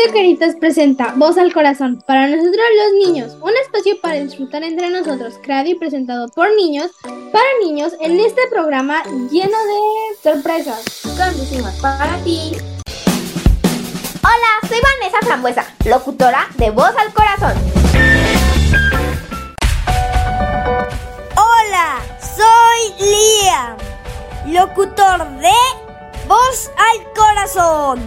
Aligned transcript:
Radio 0.00 0.14
Caritas 0.14 0.56
presenta 0.58 1.12
Voz 1.16 1.36
al 1.36 1.52
Corazón 1.52 2.02
para 2.06 2.26
nosotros 2.26 2.54
los 2.54 2.92
niños, 3.06 3.36
un 3.42 3.50
espacio 3.62 4.00
para 4.00 4.14
disfrutar 4.14 4.62
entre 4.62 4.88
nosotros, 4.88 5.34
creado 5.42 5.68
y 5.68 5.74
presentado 5.74 6.28
por 6.28 6.48
niños, 6.54 6.90
para 7.02 7.44
niños, 7.62 7.92
en 8.00 8.18
este 8.18 8.40
programa 8.50 9.02
lleno 9.30 9.58
de 9.58 10.16
sorpresas. 10.22 11.02
Conducimos 11.02 11.74
para 11.82 12.16
ti. 12.24 12.56
Hola, 14.22 14.68
soy 14.68 14.78
Vanessa 14.80 15.18
Frambuesa, 15.20 15.66
locutora 15.84 16.48
de 16.56 16.70
Voz 16.70 16.94
al 16.96 17.12
Corazón. 17.12 17.52
Hola, 21.36 22.00
soy 22.20 22.94
Liam, 23.06 23.76
locutor 24.46 25.28
de 25.40 25.52
Voz 26.26 26.70
al 26.78 27.12
Corazón. 27.12 28.00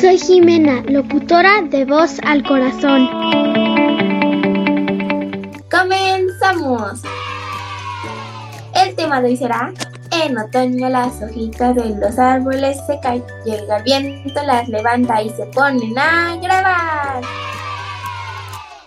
Soy 0.00 0.16
Jimena, 0.16 0.82
locutora 0.88 1.60
de 1.68 1.84
Voz 1.84 2.18
al 2.24 2.42
Corazón. 2.42 3.06
Comenzamos. 5.70 7.02
El 8.74 8.96
tema 8.96 9.20
de 9.20 9.28
hoy 9.28 9.36
será 9.36 9.74
En 10.10 10.38
otoño 10.38 10.88
las 10.88 11.20
hojitas 11.20 11.74
de 11.74 11.96
los 11.96 12.18
árboles 12.18 12.78
se 12.86 12.98
caen, 13.00 13.22
llega 13.44 13.76
el 13.76 13.82
viento, 13.82 14.42
las 14.42 14.66
levanta 14.70 15.22
y 15.22 15.28
se 15.28 15.44
ponen 15.46 15.98
a 15.98 16.34
grabar. 16.36 17.20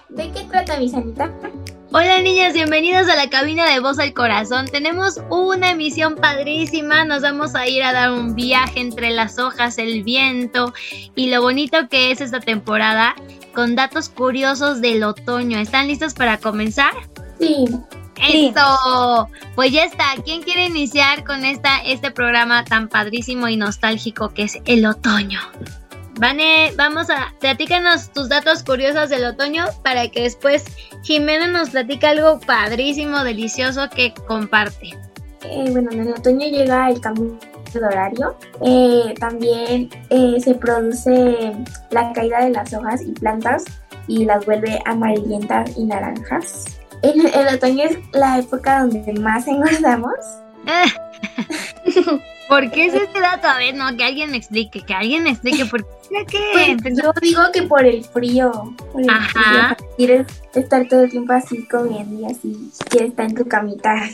¿De 0.10 0.32
qué 0.32 0.46
trata 0.50 0.80
mi 0.80 0.90
sanita? 0.90 1.30
Hola 1.96 2.24
niñas, 2.24 2.54
bienvenidos 2.54 3.08
a 3.08 3.16
la 3.16 3.30
cabina 3.30 3.70
de 3.70 3.80
Voz 3.80 4.00
al 4.00 4.14
Corazón. 4.14 4.66
Tenemos 4.66 5.22
una 5.30 5.70
emisión 5.70 6.16
padrísima, 6.16 7.06
nos 7.06 7.22
vamos 7.22 7.54
a 7.54 7.68
ir 7.68 7.84
a 7.84 7.94
dar 7.94 8.12
un 8.14 8.34
viaje 8.34 8.80
entre 8.80 9.12
las 9.12 9.38
hojas, 9.38 9.78
el 9.78 10.04
viento 10.04 10.74
y 11.14 11.30
lo 11.30 11.44
bonito 11.44 11.88
que 11.90 12.10
es 12.10 12.20
esta 12.20 12.40
temporada 12.40 13.14
con 13.54 13.76
datos 13.76 14.10
curiosos 14.10 14.82
del 14.82 15.04
otoño. 15.04 15.60
¿Están 15.60 15.88
listos 15.88 16.16
para 16.16 16.40
comenzar? 16.40 16.94
Sí. 17.40 17.66
Eso, 18.28 19.30
pues 19.54 19.72
ya 19.72 19.84
está. 19.84 20.16
¿Quién 20.26 20.42
quiere 20.42 20.66
iniciar 20.66 21.24
con 21.24 21.46
esta, 21.46 21.78
este 21.78 22.10
programa 22.10 22.66
tan 22.66 22.90
padrísimo 22.90 23.50
y 23.50 23.56
nostálgico 23.56 24.30
que 24.30 24.44
es 24.44 24.58
el 24.66 24.88
otoño? 24.88 25.42
Vane, 26.20 26.72
vamos 26.78 27.10
a 27.10 27.34
platícanos 27.40 28.10
tus 28.12 28.30
datos 28.30 28.64
curiosos 28.64 29.10
del 29.10 29.26
otoño 29.26 29.66
para 29.84 30.08
que 30.10 30.24
después 30.24 30.64
Jimena 31.02 31.48
nos 31.48 31.72
platique 31.72 32.06
algo 32.06 32.40
padrísimo, 32.40 33.24
delicioso 33.24 33.90
que 33.90 34.14
comparte. 34.28 34.92
Eh, 35.44 35.70
bueno, 35.72 35.92
en 35.92 36.02
el 36.02 36.14
otoño 36.14 36.48
llega 36.48 36.90
el 36.90 37.02
cambio 37.02 37.38
de 37.74 37.80
horario. 37.80 38.38
Eh, 38.62 39.14
también 39.20 39.90
eh, 40.10 40.40
se 40.40 40.54
produce 40.54 41.54
la 41.90 42.14
caída 42.14 42.46
de 42.46 42.52
las 42.52 42.72
hojas 42.74 43.02
y 43.02 43.12
plantas 43.14 43.66
y 44.08 44.26
las 44.26 44.46
vuelve 44.46 44.80
amarillentas 44.86 45.76
y 45.78 45.86
naranjas. 45.86 46.80
En 47.02 47.26
el 47.26 47.56
otoño 47.56 47.86
es 47.86 47.98
la 48.14 48.40
época 48.40 48.82
donde 48.82 49.14
más 49.14 49.48
engordamos. 49.48 50.14
¿Por 52.54 52.70
qué 52.70 52.86
es 52.86 52.94
este 52.94 53.20
dato? 53.20 53.48
A 53.48 53.58
ver, 53.58 53.74
no, 53.74 53.98
que 53.98 54.04
alguien 54.04 54.30
me 54.30 54.38
explique, 54.38 54.82
que 54.82 54.94
alguien 54.94 55.24
me 55.24 55.32
explique 55.32 55.66
por 55.66 55.84
qué. 56.28 56.78
Pues 56.84 56.96
yo 57.02 57.12
digo 57.20 57.42
que 57.52 57.64
por 57.64 57.84
el 57.84 58.04
frío. 58.04 58.76
Por 58.92 59.02
el 59.02 59.10
Ajá. 59.10 59.76
frío. 59.76 59.88
Quieres 59.98 60.28
estar 60.54 60.88
todo 60.88 61.06
el 61.06 61.10
tiempo 61.10 61.34
así 61.34 61.66
comiendo 61.66 62.22
y 62.22 62.32
así. 62.32 62.70
Quieres 62.92 63.10
estar 63.10 63.26
en 63.26 63.34
tu 63.34 63.48
camita. 63.48 64.08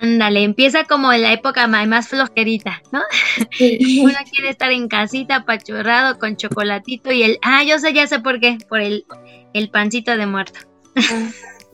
Ándale, 0.00 0.44
empieza 0.44 0.84
como 0.84 1.12
en 1.12 1.20
la 1.20 1.34
época 1.34 1.66
más 1.66 2.08
flojerita, 2.08 2.80
¿no? 2.90 3.02
Sí. 3.50 4.00
Uno 4.02 4.14
quiere 4.32 4.48
estar 4.48 4.72
en 4.72 4.88
casita, 4.88 5.36
apachurrado, 5.36 6.18
con 6.18 6.36
chocolatito 6.38 7.12
y 7.12 7.22
el... 7.22 7.38
Ah, 7.42 7.64
yo 7.64 7.78
sé, 7.78 7.92
ya 7.92 8.06
sé 8.06 8.18
por 8.18 8.40
qué, 8.40 8.56
por 8.66 8.80
el, 8.80 9.04
el 9.52 9.68
pancito 9.68 10.16
de 10.16 10.24
muerto. 10.24 10.58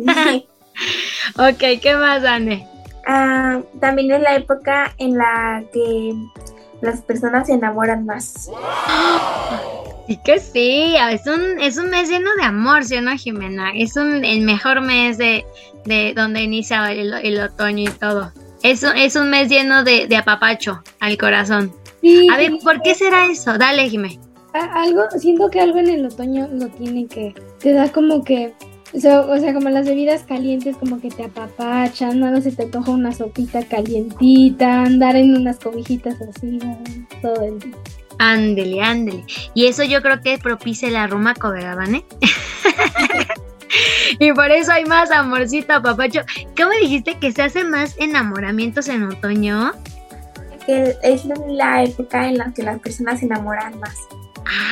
Ah, 0.09 0.34
Ok, 1.37 1.81
¿qué 1.81 1.94
más, 1.94 2.25
Anne? 2.25 2.66
Ah, 3.12 3.60
también 3.81 4.12
es 4.12 4.21
la 4.22 4.37
época 4.37 4.94
en 4.98 5.19
la 5.19 5.65
que 5.72 6.15
las 6.81 7.00
personas 7.03 7.48
se 7.48 7.54
enamoran 7.54 8.06
más. 8.06 8.48
Sí 10.06 10.16
que 10.25 10.38
sí, 10.38 10.94
es 11.10 11.26
un, 11.26 11.60
es 11.60 11.76
un 11.76 11.91
mes 11.91 12.09
lleno 12.09 12.31
de 12.38 12.44
amor, 12.44 12.84
¿sí 12.84 12.97
o 12.97 13.03
no, 13.03 13.10
Jimena? 13.16 13.72
Es 13.75 13.97
un, 13.97 14.25
el 14.25 14.43
mejor 14.43 14.81
mes 14.81 15.19
de, 15.19 15.44
de 15.87 16.15
donde 16.15 16.43
inicia 16.43 16.93
el, 16.93 17.12
el 17.15 17.41
otoño 17.41 17.82
y 17.91 17.93
todo. 17.93 18.32
Es, 18.62 18.84
un- 18.84 18.97
es 18.97 19.16
un 19.16 19.28
mes 19.28 19.49
lleno 19.49 19.82
de, 19.82 20.06
de 20.06 20.16
apapacho 20.16 20.81
al 21.00 21.19
corazón. 21.19 21.72
Sí, 22.03 22.28
A 22.32 22.37
ver, 22.37 22.53
¿por 22.62 22.81
qué 22.82 22.94
será 22.94 23.26
eso? 23.26 23.59
Dale, 23.59 23.88
Jimé. 23.88 24.20
a- 24.54 24.82
algo, 24.82 25.03
siento 25.19 25.50
que 25.50 25.60
algo 25.60 25.78
en 25.78 25.88
el 25.88 26.06
otoño 26.06 26.49
lo 26.53 26.69
tiene 26.69 27.06
que, 27.09 27.34
te 27.59 27.72
da 27.72 27.91
como 27.91 28.22
que, 28.22 28.53
o 28.92 28.98
sea, 28.98 29.20
o 29.20 29.38
sea, 29.38 29.54
como 29.54 29.68
las 29.70 29.86
bebidas 29.86 30.22
calientes 30.22 30.76
como 30.76 31.00
que 31.00 31.10
te 31.10 31.24
apapachan, 31.24 32.18
no 32.18 32.40
se 32.40 32.52
te 32.52 32.66
toca 32.66 32.90
una 32.90 33.12
sopita 33.12 33.62
calientita, 33.64 34.82
andar 34.82 35.16
en 35.16 35.36
unas 35.36 35.58
cobijitas 35.58 36.16
así, 36.20 36.58
¿no? 36.58 36.78
todo 37.22 37.42
el 37.42 37.58
día. 37.60 37.76
Ándele, 38.18 38.82
ándele. 38.82 39.24
Y 39.54 39.66
eso 39.66 39.84
yo 39.84 40.02
creo 40.02 40.20
que 40.20 40.38
propicia 40.38 40.88
el 40.88 40.96
arrumaco, 40.96 41.50
¿verdad, 41.50 41.76
Vane? 41.76 42.04
y 44.18 44.32
por 44.32 44.50
eso 44.50 44.72
hay 44.72 44.84
más 44.84 45.10
amorcito, 45.10 45.72
apapacho. 45.72 46.20
¿Cómo 46.56 46.70
dijiste 46.82 47.16
que 47.18 47.32
se 47.32 47.42
hace 47.42 47.64
más 47.64 47.94
enamoramientos 47.98 48.88
en 48.88 49.04
otoño? 49.04 49.72
Que 50.66 50.96
es 51.02 51.24
la 51.48 51.84
época 51.84 52.28
en 52.28 52.38
la 52.38 52.52
que 52.52 52.62
las 52.62 52.78
personas 52.80 53.20
se 53.20 53.26
enamoran 53.26 53.78
más. 53.78 53.96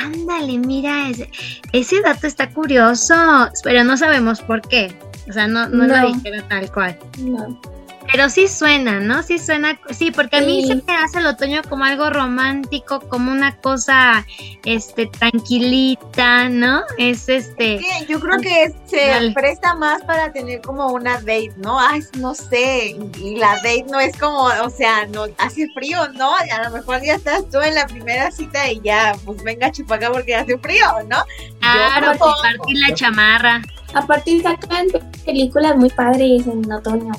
Ándale, 0.02 0.58
mira, 0.58 1.08
ese, 1.08 1.30
ese 1.72 2.00
dato 2.00 2.26
está 2.26 2.50
curioso, 2.50 3.14
pero 3.62 3.84
no 3.84 3.96
sabemos 3.96 4.40
por 4.40 4.60
qué. 4.62 4.92
O 5.28 5.32
sea, 5.32 5.46
no, 5.46 5.68
no, 5.68 5.86
lo 5.86 5.96
No. 5.96 6.12
dijeron 6.14 6.48
tal 6.48 6.72
cual. 6.72 6.98
No. 7.18 7.60
Pero 8.10 8.30
sí 8.30 8.48
suena, 8.48 9.00
¿no? 9.00 9.22
Sí 9.22 9.38
suena, 9.38 9.78
sí, 9.90 10.10
porque 10.10 10.36
a 10.38 10.40
mí 10.40 10.62
Sí. 10.62 10.68
se 10.68 10.74
me 10.76 10.96
hace 10.96 11.18
el 11.18 11.26
otoño 11.26 11.60
como 11.68 11.84
algo 11.84 12.08
romántico, 12.10 13.00
como 13.00 13.30
una 13.30 13.56
cosa, 13.56 14.24
este, 14.64 15.06
tranquilita, 15.06 16.48
¿no? 16.48 16.82
Es 16.96 17.28
este, 17.28 17.78
Sí, 17.78 18.06
Yo 18.08 18.18
creo 18.20 18.38
que 18.38 18.72
se 18.86 19.08
Dale. 19.08 19.32
presta 19.32 19.74
más 19.74 20.02
para 20.04 20.32
tener 20.32 20.60
como 20.62 20.86
una 20.88 21.14
date, 21.20 21.52
¿no? 21.58 21.78
Ay, 21.78 22.00
no 22.18 22.34
sé, 22.34 22.96
y 23.18 23.36
la 23.36 23.56
date 23.56 23.84
no 23.90 24.00
es 24.00 24.16
como, 24.18 24.44
o 24.44 24.70
sea, 24.70 25.06
no 25.06 25.26
hace 25.38 25.66
frío, 25.74 26.08
¿no? 26.14 26.34
A 26.34 26.64
lo 26.64 26.70
mejor 26.70 27.02
ya 27.02 27.14
estás 27.14 27.48
tú 27.50 27.60
en 27.60 27.74
la 27.74 27.86
primera 27.86 28.30
cita 28.30 28.70
y 28.70 28.80
ya, 28.82 29.14
pues 29.24 29.42
venga 29.42 29.70
chupaca 29.70 30.10
porque 30.10 30.34
hace 30.34 30.56
frío, 30.58 30.86
¿no? 31.08 31.18
claro, 31.60 32.06
tampoco. 32.06 32.32
compartir 32.34 32.78
la 32.78 32.94
chamarra. 32.94 33.62
Aparte 33.94 34.40
sacan 34.42 34.86
películas 35.24 35.76
muy 35.76 35.90
padres 35.90 36.46
en 36.46 36.70
otoño. 36.72 37.12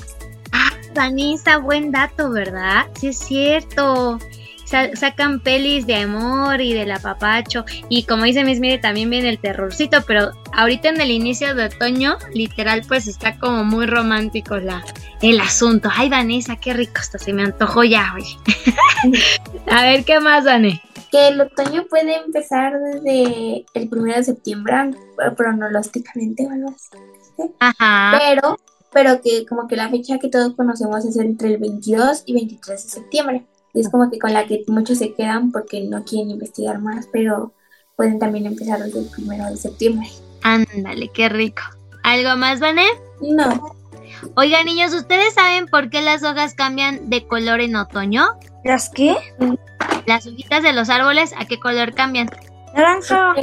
Vanessa, 0.94 1.58
buen 1.58 1.90
dato, 1.92 2.30
¿verdad? 2.30 2.86
Sí 2.98 3.08
es 3.08 3.18
cierto. 3.18 4.18
Sa- 4.64 4.94
sacan 4.94 5.40
pelis 5.40 5.84
de 5.86 5.96
amor 5.96 6.60
y 6.60 6.72
del 6.72 6.92
apapacho. 6.92 7.64
Y 7.88 8.04
como 8.04 8.24
dice 8.24 8.44
Miss 8.44 8.60
Mire, 8.60 8.78
también 8.78 9.10
viene 9.10 9.28
el 9.28 9.38
terrorcito. 9.40 10.02
Pero 10.06 10.30
ahorita 10.52 10.90
en 10.90 11.00
el 11.00 11.10
inicio 11.10 11.54
de 11.56 11.64
otoño, 11.64 12.18
literal, 12.34 12.82
pues 12.86 13.08
está 13.08 13.36
como 13.38 13.64
muy 13.64 13.86
romántico 13.86 14.58
la, 14.58 14.84
el 15.22 15.40
asunto. 15.40 15.88
Ay, 15.92 16.08
Vanessa, 16.08 16.54
qué 16.56 16.72
rico 16.72 17.00
esto. 17.00 17.18
Se 17.18 17.32
me 17.32 17.42
antojó 17.42 17.82
ya, 17.82 18.14
oye. 18.14 18.36
A 19.70 19.82
ver, 19.82 20.04
¿qué 20.04 20.20
más, 20.20 20.44
Dani? 20.44 20.80
Que 21.10 21.26
el 21.28 21.40
otoño 21.40 21.86
puede 21.90 22.14
empezar 22.24 22.72
desde 22.78 23.64
el 23.74 23.88
1 23.90 24.14
de 24.14 24.22
septiembre, 24.22 24.74
cronológicamente 25.36 26.46
o 26.46 26.50
algo 26.50 26.68
así. 26.76 27.50
Ajá. 27.58 28.16
Pero, 28.20 28.56
pero 28.92 29.20
que 29.20 29.46
como 29.46 29.66
que 29.68 29.76
la 29.76 29.88
fecha 29.88 30.18
que 30.18 30.28
todos 30.28 30.54
conocemos 30.54 31.04
es 31.04 31.16
entre 31.16 31.48
el 31.48 31.58
22 31.58 32.24
y 32.26 32.34
23 32.34 32.84
de 32.84 32.90
septiembre. 32.90 33.46
Y 33.72 33.80
es 33.80 33.88
como 33.88 34.10
que 34.10 34.18
con 34.18 34.32
la 34.32 34.46
que 34.46 34.64
muchos 34.66 34.98
se 34.98 35.14
quedan 35.14 35.52
porque 35.52 35.82
no 35.82 36.04
quieren 36.04 36.30
investigar 36.30 36.80
más, 36.80 37.08
pero 37.12 37.52
pueden 37.96 38.18
también 38.18 38.46
empezar 38.46 38.82
desde 38.82 39.00
el 39.00 39.08
1 39.16 39.50
de 39.50 39.56
septiembre. 39.56 40.08
Ándale, 40.42 41.08
qué 41.12 41.28
rico. 41.28 41.62
¿Algo 42.02 42.36
más, 42.36 42.60
Vané? 42.60 42.86
No, 43.20 43.76
Oigan, 44.34 44.66
niños, 44.66 44.92
¿ustedes 44.94 45.34
saben 45.34 45.66
por 45.66 45.90
qué 45.90 46.02
las 46.02 46.22
hojas 46.22 46.54
cambian 46.54 47.10
de 47.10 47.26
color 47.26 47.60
en 47.60 47.76
otoño? 47.76 48.26
¿Las 48.64 48.90
qué? 48.90 49.16
Las 50.06 50.26
hojitas 50.26 50.62
de 50.62 50.72
los 50.72 50.90
árboles, 50.90 51.32
¿a 51.38 51.46
qué 51.46 51.58
color 51.58 51.94
cambian? 51.94 52.28
Naranja. 52.74 53.34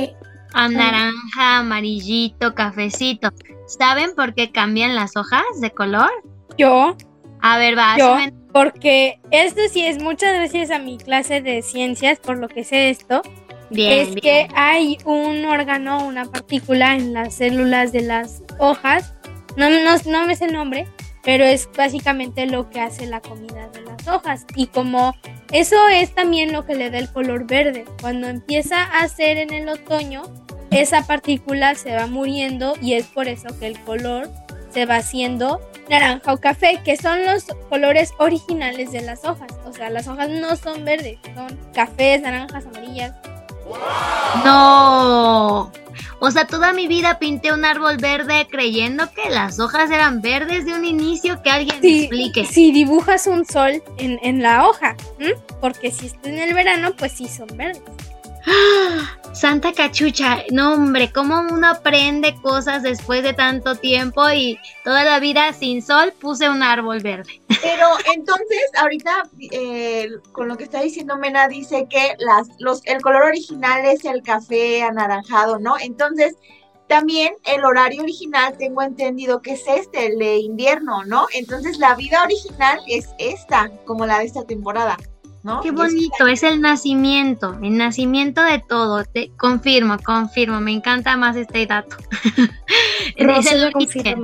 A 0.54 0.70
naranja, 0.70 1.60
amarillito, 1.60 2.54
cafecito. 2.54 3.30
¿Saben 3.68 4.16
por 4.16 4.34
qué 4.34 4.52
cambian 4.52 4.96
las 4.96 5.16
hojas 5.16 5.44
de 5.62 5.72
color? 5.72 6.10
Yo, 6.58 6.96
A 7.42 7.58
ver, 7.60 7.78
va, 7.78 7.98
Yo. 7.98 8.18
porque 8.52 9.20
esto 9.30 9.62
sí 9.72 9.86
es 9.86 10.02
muchas 10.02 10.34
gracias 10.34 10.72
a 10.72 10.80
mi 10.80 10.98
clase 10.98 11.42
de 11.42 11.62
ciencias, 11.62 12.18
por 12.20 12.38
lo 12.38 12.48
que 12.48 12.64
sé 12.64 12.90
esto, 12.90 13.22
Bien, 13.70 13.92
es 14.00 14.08
bien. 14.16 14.22
que 14.22 14.48
hay 14.56 14.98
un 15.06 15.46
órgano, 15.46 16.04
una 16.08 16.26
partícula 16.26 16.96
en 16.96 17.14
las 17.14 17.36
células 17.36 17.92
de 17.92 18.02
las 18.02 18.42
hojas, 18.58 19.14
no, 19.56 19.70
no, 19.70 19.96
no 20.06 20.26
me 20.26 20.36
sé 20.36 20.46
el 20.46 20.54
nombre, 20.54 20.88
pero 21.24 21.44
es 21.44 21.70
básicamente 21.78 22.46
lo 22.48 22.70
que 22.70 22.80
hace 22.80 23.06
la 23.06 23.20
comida 23.22 23.68
de 23.70 23.82
las 23.82 24.08
hojas. 24.08 24.46
Y 24.56 24.68
como 24.68 25.14
Eso 25.52 25.76
es 25.90 26.14
también 26.16 26.52
lo 26.54 26.66
que 26.66 26.76
le 26.76 26.90
da 26.90 26.98
el 27.00 27.12
color 27.12 27.46
verde. 27.46 27.86
Cuando 28.02 28.28
empieza 28.28 28.84
a 28.84 29.00
hacer 29.04 29.38
en 29.38 29.54
el 29.54 29.70
otoño, 29.70 30.24
esa 30.72 31.06
partícula 31.06 31.76
se 31.76 31.96
va 31.96 32.08
muriendo 32.08 32.74
y 32.82 32.94
es 32.94 33.06
por 33.08 33.28
eso 33.28 33.48
que 33.60 33.68
el 33.68 33.80
color 33.82 34.30
se 34.72 34.86
va 34.86 34.98
haciendo 34.98 35.62
naranja 35.90 36.34
o 36.34 36.38
café, 36.38 36.82
que 36.84 36.98
son 36.98 37.26
los 37.26 37.46
colores 37.70 38.14
originales 38.20 38.92
de 38.92 39.02
las 39.02 39.24
hojas. 39.26 39.52
O 39.66 39.74
sea, 39.74 39.90
las 39.90 40.08
hojas 40.08 40.30
no 40.30 40.56
son 40.56 40.86
verdes, 40.86 41.18
son 41.36 41.58
cafés, 41.74 42.22
naranjas, 42.22 42.66
amarillas. 42.66 43.14
No. 44.44 45.72
O 46.20 46.32
sea, 46.32 46.46
toda 46.46 46.74
mi 46.74 46.88
vida 46.88 47.20
pinté 47.20 47.54
un 47.54 47.64
árbol 47.64 47.98
verde 47.98 48.48
creyendo 48.50 49.12
que 49.14 49.30
las 49.30 49.60
hojas 49.60 49.92
eran 49.92 50.22
verdes 50.22 50.66
de 50.66 50.74
un 50.74 50.86
inicio. 50.86 51.42
Que 51.42 51.50
alguien 51.50 51.80
me 51.82 52.00
explique. 52.00 52.46
Si 52.46 52.72
dibujas 52.72 53.28
un 53.28 53.46
sol 53.46 53.84
en, 53.98 54.20
en 54.24 54.42
la 54.42 54.68
hoja, 54.68 54.96
¿m? 55.20 55.34
porque 55.62 55.92
si 55.92 56.08
está 56.08 56.30
en 56.30 56.40
el 56.40 56.54
verano, 56.54 56.94
pues 56.98 57.14
sí 57.14 57.28
son 57.28 57.48
verdes. 57.56 57.82
Santa 59.34 59.74
cachucha, 59.74 60.44
no 60.52 60.74
hombre, 60.74 61.12
cómo 61.12 61.40
uno 61.40 61.68
aprende 61.68 62.36
cosas 62.42 62.82
después 62.82 63.22
de 63.24 63.34
tanto 63.34 63.76
tiempo 63.76 64.30
y 64.32 64.58
toda 64.84 65.04
la 65.04 65.20
vida 65.20 65.54
sin 65.54 65.82
sol 65.82 66.14
puse 66.20 66.50
un 66.50 66.64
árbol 66.64 67.02
verde. 67.02 67.42
Pero 67.62 67.88
entonces, 68.16 68.72
ahorita, 68.80 69.24
eh, 69.52 70.10
con 70.32 70.48
lo 70.48 70.58
que 70.58 70.64
está 70.64 70.82
diciendo 70.82 71.18
Mena, 71.18 71.48
dice 71.48 71.88
que 71.90 72.16
las, 72.20 72.48
los, 72.60 72.82
el 72.86 73.02
color 73.02 73.24
original 73.24 73.86
es 73.86 74.06
el 74.06 74.24
café 74.24 74.82
anaranjado, 74.84 75.60
¿no? 75.60 75.76
Entonces, 75.80 76.36
también 76.88 77.34
el 77.46 77.66
horario 77.66 78.02
original 78.02 78.56
tengo 78.58 78.82
entendido 78.82 79.42
que 79.42 79.54
es 79.54 79.64
este, 79.68 80.08
el 80.08 80.18
de 80.18 80.38
invierno, 80.38 81.04
¿no? 81.04 81.28
Entonces, 81.34 81.78
la 81.80 81.96
vida 81.96 82.24
original 82.24 82.80
es 82.88 83.10
esta, 83.20 83.70
como 83.86 84.06
la 84.06 84.20
de 84.20 84.26
esta 84.26 84.46
temporada. 84.46 84.98
¿No? 85.44 85.62
Qué 85.62 85.72
bonito, 85.72 86.28
es 86.28 86.44
el 86.44 86.62
nacimiento, 86.62 87.58
el 87.62 87.78
nacimiento 87.78 88.42
de 88.44 88.60
todo. 88.60 89.04
Te 89.06 89.32
confirmo, 89.38 89.98
confirmo, 90.04 90.60
me 90.62 90.72
encanta 90.72 91.18
más 91.18 91.36
este 91.36 91.66
dato. 91.66 91.98
es 93.16 93.52
el 93.52 93.64
origen. 93.66 94.24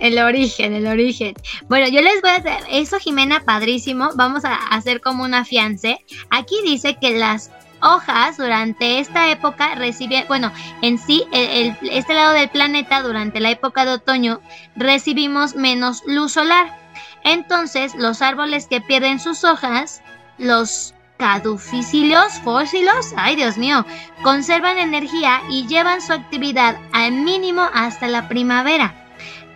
El 0.00 0.18
origen, 0.18 0.74
el 0.74 0.86
origen. 0.86 1.34
Bueno, 1.68 1.88
yo 1.88 2.02
les 2.02 2.20
voy 2.20 2.30
a 2.30 2.36
hacer 2.36 2.58
eso, 2.70 2.98
Jimena, 2.98 3.44
padrísimo. 3.44 4.10
Vamos 4.16 4.44
a 4.44 4.54
hacer 4.54 5.00
como 5.00 5.24
una 5.24 5.44
fiance. 5.44 5.98
Aquí 6.30 6.56
dice 6.64 6.98
que 7.00 7.16
las 7.16 7.50
hojas 7.80 8.36
durante 8.36 8.98
esta 8.98 9.30
época 9.30 9.74
reciben, 9.76 10.24
bueno, 10.26 10.52
en 10.82 10.98
sí, 10.98 11.24
el, 11.32 11.76
el, 11.80 11.90
este 11.90 12.14
lado 12.14 12.32
del 12.32 12.48
planeta 12.48 13.02
durante 13.02 13.40
la 13.40 13.50
época 13.50 13.84
de 13.84 13.92
otoño 13.92 14.40
recibimos 14.74 15.54
menos 15.54 16.02
luz 16.06 16.32
solar. 16.32 16.76
Entonces, 17.22 17.94
los 17.94 18.20
árboles 18.20 18.66
que 18.66 18.80
pierden 18.80 19.18
sus 19.18 19.44
hojas 19.44 20.02
los 20.38 20.94
caducicilios 21.16 22.34
fósilos, 22.40 23.14
ay 23.16 23.36
Dios 23.36 23.56
mío, 23.56 23.86
conservan 24.22 24.78
energía 24.78 25.42
y 25.48 25.66
llevan 25.66 26.02
su 26.02 26.12
actividad 26.12 26.76
al 26.92 27.12
mínimo 27.12 27.68
hasta 27.72 28.08
la 28.08 28.28
primavera. 28.28 28.94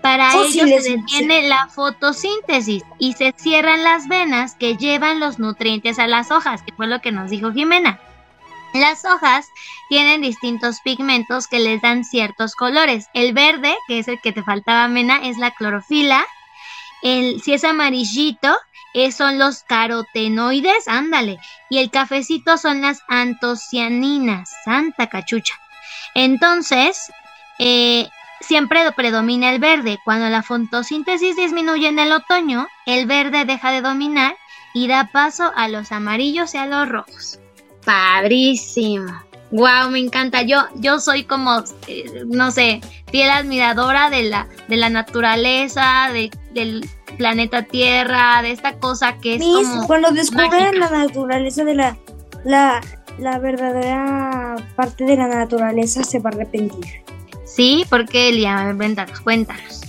Para 0.02 0.32
ello 0.32 0.66
se 0.66 0.96
detiene 0.96 1.48
la 1.48 1.66
fotosíntesis 1.68 2.84
y 2.98 3.14
se 3.14 3.34
cierran 3.36 3.82
las 3.82 4.06
venas 4.06 4.54
que 4.54 4.76
llevan 4.76 5.18
los 5.18 5.38
nutrientes 5.38 5.98
a 5.98 6.06
las 6.06 6.30
hojas, 6.30 6.62
que 6.62 6.72
fue 6.72 6.86
lo 6.86 7.00
que 7.00 7.12
nos 7.12 7.30
dijo 7.30 7.52
Jimena. 7.52 7.98
Las 8.74 9.04
hojas 9.04 9.46
tienen 9.88 10.20
distintos 10.20 10.80
pigmentos 10.80 11.48
que 11.48 11.58
les 11.58 11.80
dan 11.80 12.04
ciertos 12.04 12.54
colores. 12.54 13.06
El 13.14 13.32
verde, 13.32 13.74
que 13.86 13.98
es 13.98 14.08
el 14.08 14.20
que 14.20 14.32
te 14.32 14.42
faltaba, 14.42 14.86
Mena, 14.88 15.18
es 15.24 15.38
la 15.38 15.50
clorofila. 15.52 16.24
El, 17.02 17.40
si 17.42 17.52
es 17.52 17.64
amarillito, 17.64 18.56
eh, 18.94 19.12
son 19.12 19.38
los 19.38 19.62
carotenoides, 19.62 20.88
ándale. 20.88 21.38
Y 21.70 21.78
el 21.78 21.90
cafecito 21.90 22.56
son 22.58 22.80
las 22.80 23.00
antocianinas, 23.08 24.50
santa 24.64 25.08
cachucha. 25.08 25.54
Entonces, 26.14 27.12
eh, 27.58 28.08
siempre 28.40 28.80
predomina 28.92 29.50
el 29.50 29.60
verde. 29.60 29.98
Cuando 30.04 30.28
la 30.28 30.42
fotosíntesis 30.42 31.36
disminuye 31.36 31.88
en 31.88 31.98
el 31.98 32.12
otoño, 32.12 32.66
el 32.86 33.06
verde 33.06 33.44
deja 33.44 33.70
de 33.70 33.82
dominar 33.82 34.36
y 34.74 34.88
da 34.88 35.10
paso 35.12 35.52
a 35.54 35.68
los 35.68 35.92
amarillos 35.92 36.54
y 36.54 36.58
a 36.58 36.66
los 36.66 36.88
rojos. 36.88 37.38
Padrísimo. 37.84 39.27
Wow, 39.50 39.90
me 39.90 39.98
encanta. 39.98 40.42
Yo, 40.42 40.58
yo 40.76 41.00
soy 41.00 41.24
como, 41.24 41.64
eh, 41.86 42.04
no 42.26 42.50
sé, 42.50 42.80
fiel 43.10 43.30
admiradora 43.30 44.10
de 44.10 44.24
la, 44.24 44.46
de 44.68 44.76
la 44.76 44.90
naturaleza, 44.90 46.10
de, 46.12 46.30
del 46.52 46.88
planeta 47.16 47.62
Tierra, 47.62 48.42
de 48.42 48.50
esta 48.50 48.78
cosa 48.78 49.18
que 49.18 49.34
es 49.34 49.40
Miss, 49.40 49.68
como 49.68 49.86
cuando 49.86 50.10
descubren 50.10 50.78
la 50.78 50.90
naturaleza 50.90 51.64
de 51.64 51.74
la, 51.74 51.96
la, 52.44 52.80
la 53.18 53.38
verdadera 53.38 54.56
parte 54.76 55.04
de 55.04 55.16
la 55.16 55.28
naturaleza 55.28 56.04
se 56.04 56.18
va 56.18 56.30
a 56.30 56.34
arrepentir. 56.34 57.02
Sí, 57.44 57.84
porque 57.88 58.28
Elia, 58.28 58.74
cuéntanos, 58.76 59.20
cuéntanos. 59.20 59.80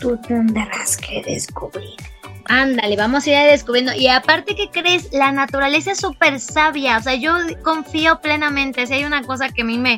Tú 0.00 0.18
tendrás 0.26 0.96
que 0.96 1.22
descubrir. 1.22 1.94
Ándale, 2.46 2.96
vamos 2.96 3.26
a 3.26 3.30
ir 3.30 3.50
descubriendo. 3.50 3.94
Y 3.94 4.08
aparte 4.08 4.54
que 4.54 4.68
crees, 4.68 5.12
la 5.12 5.32
naturaleza 5.32 5.92
es 5.92 5.98
súper 5.98 6.40
sabia. 6.40 6.98
O 6.98 7.02
sea, 7.02 7.14
yo 7.14 7.34
confío 7.62 8.20
plenamente. 8.20 8.86
Si 8.86 8.94
hay 8.94 9.04
una 9.04 9.22
cosa 9.22 9.48
que 9.48 9.62
a 9.62 9.64
mí 9.64 9.78
me, 9.78 9.96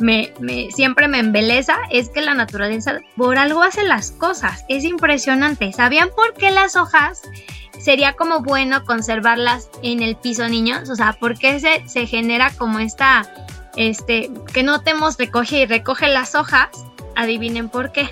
me, 0.00 0.32
me, 0.40 0.70
siempre 0.70 1.06
me 1.08 1.18
embeleza, 1.18 1.76
es 1.90 2.08
que 2.08 2.20
la 2.20 2.34
naturaleza 2.34 2.98
por 3.16 3.38
algo 3.38 3.62
hace 3.62 3.84
las 3.84 4.10
cosas. 4.10 4.64
Es 4.68 4.84
impresionante. 4.84 5.72
¿Sabían 5.72 6.10
por 6.14 6.34
qué 6.34 6.50
las 6.50 6.76
hojas 6.76 7.22
sería 7.78 8.14
como 8.14 8.40
bueno 8.40 8.84
conservarlas 8.84 9.70
en 9.82 10.02
el 10.02 10.16
piso, 10.16 10.48
niños? 10.48 10.90
O 10.90 10.96
sea, 10.96 11.12
¿por 11.12 11.38
qué 11.38 11.60
se, 11.60 11.88
se 11.88 12.06
genera 12.06 12.50
como 12.50 12.80
esta, 12.80 13.32
este, 13.76 14.30
que 14.52 14.62
no 14.62 14.80
temos 14.80 15.16
recoge 15.16 15.60
y 15.60 15.66
recoge 15.66 16.08
las 16.08 16.34
hojas? 16.34 16.68
Adivinen 17.14 17.68
por 17.68 17.92
qué. 17.92 18.08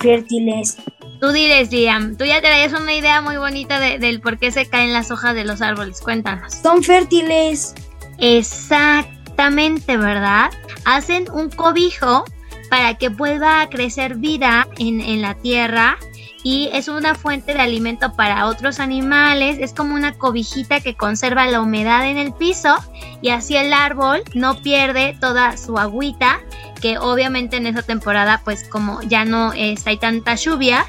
Fértiles. 0.00 0.78
Tú 1.22 1.30
diles, 1.30 1.70
Liam, 1.70 2.16
tú 2.16 2.24
ya 2.24 2.40
traías 2.40 2.72
una 2.72 2.94
idea 2.94 3.20
muy 3.20 3.36
bonita 3.36 3.78
de, 3.78 4.00
del 4.00 4.20
por 4.20 4.38
qué 4.38 4.50
se 4.50 4.66
caen 4.66 4.92
las 4.92 5.12
hojas 5.12 5.36
de 5.36 5.44
los 5.44 5.62
árboles. 5.62 6.00
Cuéntanos. 6.00 6.52
Son 6.52 6.82
fértiles. 6.82 7.74
Exactamente, 8.18 9.96
¿verdad? 9.96 10.50
Hacen 10.84 11.30
un 11.32 11.48
cobijo 11.48 12.24
para 12.70 12.98
que 12.98 13.08
vuelva 13.08 13.60
a 13.60 13.70
crecer 13.70 14.16
vida 14.16 14.66
en, 14.78 15.00
en 15.00 15.22
la 15.22 15.34
tierra 15.34 15.96
y 16.42 16.70
es 16.72 16.88
una 16.88 17.14
fuente 17.14 17.54
de 17.54 17.60
alimento 17.60 18.14
para 18.14 18.46
otros 18.46 18.80
animales, 18.80 19.58
es 19.60 19.72
como 19.72 19.94
una 19.94 20.14
cobijita 20.14 20.80
que 20.80 20.96
conserva 20.96 21.46
la 21.46 21.60
humedad 21.60 22.04
en 22.04 22.18
el 22.18 22.32
piso 22.32 22.74
y 23.20 23.28
así 23.28 23.54
el 23.54 23.72
árbol 23.72 24.24
no 24.34 24.60
pierde 24.60 25.16
toda 25.20 25.56
su 25.56 25.78
agüita, 25.78 26.40
que 26.80 26.98
obviamente 26.98 27.58
en 27.58 27.68
esa 27.68 27.82
temporada 27.82 28.40
pues 28.42 28.68
como 28.68 29.00
ya 29.02 29.24
no 29.24 29.52
es, 29.52 29.86
hay 29.86 29.98
tanta 29.98 30.34
lluvia, 30.34 30.84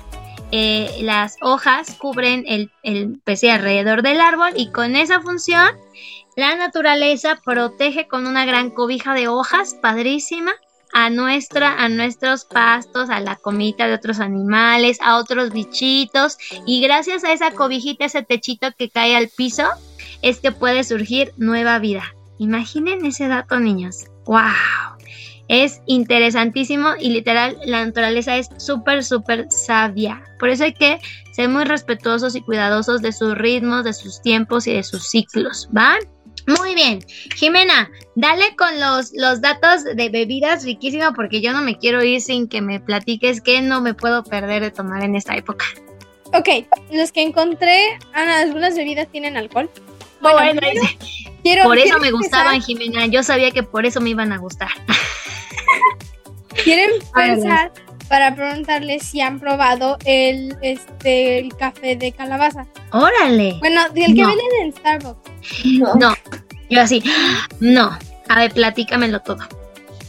eh, 0.55 0.98
las 1.01 1.38
hojas 1.41 1.95
cubren 1.98 2.43
el, 2.48 2.69
el 2.83 3.19
alrededor 3.25 4.03
del 4.03 4.22
árbol 4.22 4.51
y 4.55 4.69
con 4.69 4.95
esa 4.95 5.19
función 5.19 5.75
la 6.36 6.55
naturaleza 6.55 7.41
protege 7.43 8.07
con 8.07 8.27
una 8.27 8.45
gran 8.45 8.69
cobija 8.69 9.15
de 9.15 9.27
hojas 9.27 9.74
padrísima 9.81 10.51
a 10.93 11.10
nuestra, 11.10 11.83
a 11.83 11.89
nuestros 11.89 12.45
pastos, 12.45 13.10
a 13.10 13.19
la 13.19 13.36
comida 13.36 13.88
de 13.88 13.95
otros 13.95 14.19
animales, 14.19 15.00
a 15.01 15.17
otros 15.17 15.51
bichitos, 15.51 16.38
y 16.67 16.83
gracias 16.83 17.24
a 17.24 17.33
esa 17.33 17.50
cobijita, 17.50 18.05
ese 18.05 18.22
techito 18.22 18.67
que 18.77 18.91
cae 18.91 19.15
al 19.15 19.29
piso, 19.29 19.67
es 20.22 20.39
que 20.39 20.51
puede 20.51 20.83
surgir 20.83 21.33
nueva 21.38 21.79
vida. 21.79 22.13
Imaginen 22.38 23.03
ese 23.07 23.27
dato, 23.27 23.60
niños. 23.60 24.05
¡Wow! 24.25 24.51
Es 25.48 25.82
interesantísimo 25.86 26.90
y 27.00 27.10
literal, 27.10 27.58
la 27.66 27.86
naturaleza 27.86 28.38
es 28.38 28.50
súper, 28.58 29.04
súper 29.04 29.48
sabia. 29.52 30.24
Por 30.40 30.50
eso 30.50 30.64
hay 30.64 30.74
que 30.74 31.00
ser 31.34 31.50
muy 31.50 31.64
respetuosos 31.66 32.36
y 32.36 32.42
cuidadosos 32.42 33.02
de 33.02 33.12
sus 33.12 33.38
ritmos, 33.38 33.84
de 33.84 33.94
sus 33.94 34.22
tiempos 34.22 34.68
y 34.68 34.74
de 34.74 34.84
sus 34.84 35.08
ciclos, 35.08 35.68
¿van? 35.72 36.00
Muy 36.48 36.76
bien, 36.76 37.00
Jimena, 37.36 37.90
dale 38.16 38.56
con 38.58 38.80
los, 38.80 39.12
los 39.14 39.40
datos 39.40 39.84
de 39.84 40.10
bebidas 40.10 40.66
riquísimo 40.66 41.14
porque 41.16 41.42
yo 41.42 41.54
no 41.54 41.62
me 41.62 41.78
quiero 41.78 42.04
ir 42.04 42.22
sin 42.22 42.48
que 42.48 42.62
me 42.62 42.80
platiques 42.80 43.40
que 43.40 43.62
no 43.62 43.80
me 43.82 43.94
puedo 43.94 44.24
perder 44.24 44.62
de 44.62 44.72
tomar 44.72 45.04
en 45.04 45.16
esta 45.16 45.36
época. 45.36 45.66
Ok, 46.34 46.66
los 46.92 47.12
que 47.12 47.22
encontré, 47.22 47.98
Ana, 48.12 48.40
algunas 48.40 48.76
bebidas 48.76 49.08
tienen 49.10 49.38
alcohol. 49.38 49.70
Bueno, 50.20 50.62
quiero, 51.44 51.64
por 51.64 51.78
eso 51.78 51.84
quiero 51.84 52.00
me 52.00 52.12
gustaban, 52.12 52.62
Jimena. 52.62 53.06
Yo 53.06 53.24
sabía 53.24 53.52
que 53.52 53.64
por 53.64 53.86
eso 53.86 54.02
me 54.02 54.10
iban 54.10 54.34
a 54.34 54.38
gustar. 54.38 54.72
Ver, 56.65 56.89
empezar 57.15 57.72
para 58.10 58.36
preguntarles 58.36 59.03
si 59.03 59.22
han 59.22 59.39
probado 59.39 59.98
el, 60.05 60.55
este, 60.62 61.39
el 61.39 61.55
café 61.55 61.96
de 61.96 62.12
calabaza. 62.12 62.65
Órale. 62.91 63.55
Bueno, 63.60 63.82
el 63.96 64.15
que 64.15 64.22
No. 64.22 64.27
venden 64.27 64.48
en 64.62 64.74
Starbucks. 64.74 65.32
No, 66.00 66.13
yo 66.70 66.82
así, 66.82 67.01
no. 67.60 67.98
A 68.29 68.36
ver, 68.39 68.53
platícamelo 68.53 69.20
todo. 69.22 69.39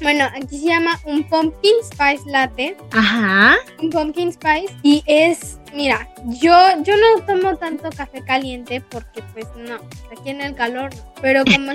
Bueno, 0.03 0.25
aquí 0.35 0.59
se 0.59 0.67
llama 0.67 1.01
un 1.05 1.25
pumpkin 1.29 1.75
spice 1.85 2.23
latte. 2.31 2.77
Ajá. 2.93 3.57
Un 3.81 3.91
pumpkin 3.91 4.33
spice. 4.33 4.75
Y 4.83 5.03
es, 5.07 5.59
mira, 5.73 6.09
yo, 6.27 6.53
yo 6.83 6.95
no 6.97 7.25
tomo 7.27 7.57
tanto 7.57 7.91
café 7.97 8.23
caliente 8.25 8.81
porque 8.91 9.23
pues 9.33 9.47
no, 9.57 9.77
aquí 10.13 10.31
en 10.31 10.41
el 10.41 10.55
calor 10.55 10.95
no. 10.95 11.15
Pero 11.23 11.43
como, 11.51 11.73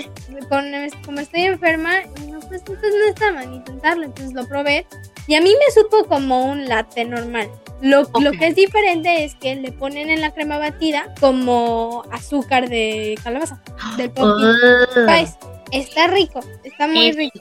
con- 0.50 0.72
como 1.06 1.20
estoy 1.20 1.44
enferma, 1.44 2.02
no, 2.30 2.40
pues 2.42 2.62
entonces 2.62 2.94
no 3.00 3.06
está 3.10 3.32
mal 3.34 3.54
intentarlo. 3.54 4.04
Entonces 4.06 4.34
lo 4.34 4.48
probé. 4.48 4.86
Y 5.28 5.36
a 5.36 5.42
mí 5.42 5.50
me 5.50 5.74
supo 5.82 6.06
como 6.06 6.46
un 6.46 6.68
latte 6.68 7.06
normal. 7.06 7.50
Lo, 7.82 8.02
lo 8.20 8.32
que 8.32 8.48
es 8.48 8.56
diferente 8.56 9.24
es 9.24 9.36
que 9.36 9.56
le 9.56 9.72
ponen 9.72 10.10
en 10.10 10.20
la 10.22 10.32
crema 10.32 10.58
batida 10.58 11.14
como 11.22 12.04
azúcar 12.12 12.68
de 12.68 13.18
calabaza. 13.24 13.62
Del 13.96 14.10
pumpkin 14.12 14.48
Oh. 14.50 14.86
spice. 15.08 15.38
Está 15.72 16.08
rico, 16.08 16.40
está 16.64 16.88
muy 16.88 17.10
Es- 17.10 17.16
rico. 17.16 17.40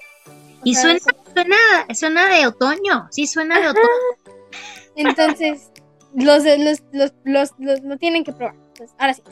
Y 0.64 0.74
suena, 0.74 0.96
es- 0.96 1.04
suena, 1.34 1.56
suena 1.94 2.28
de 2.28 2.46
otoño. 2.46 3.08
Sí, 3.10 3.26
suena 3.26 3.60
de 3.60 3.68
otoño. 3.68 3.86
Entonces, 4.96 5.70
los, 6.14 6.42
los, 6.44 6.82
los, 7.24 7.52
los, 7.58 7.80
lo 7.82 7.96
tienen 7.98 8.24
que 8.24 8.32
probar. 8.32 8.54
Entonces, 8.68 8.94
ahora 8.98 9.14
sí, 9.14 9.22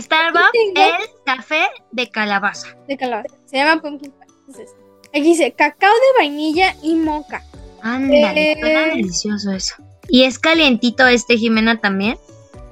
Starbucks, 0.00 0.50
el 0.74 0.92
café 1.24 1.62
de 1.92 2.10
calabaza. 2.10 2.68
de 2.88 2.96
calabaza. 2.96 3.34
Se 3.46 3.56
llama 3.56 3.80
pumpkin 3.80 4.10
spice. 4.12 4.34
Entonces, 4.40 4.70
aquí 5.10 5.22
dice 5.22 5.52
cacao 5.52 5.92
de 5.92 6.18
vainilla 6.18 6.74
y 6.82 6.94
moca. 6.96 7.42
Ándale, 7.82 8.52
Eh. 8.52 8.56
suena 8.60 8.80
delicioso 8.86 9.52
eso. 9.52 9.74
¿Y 10.08 10.24
es 10.24 10.38
calientito 10.38 11.06
este, 11.06 11.36
Jimena, 11.36 11.80
también? 11.80 12.18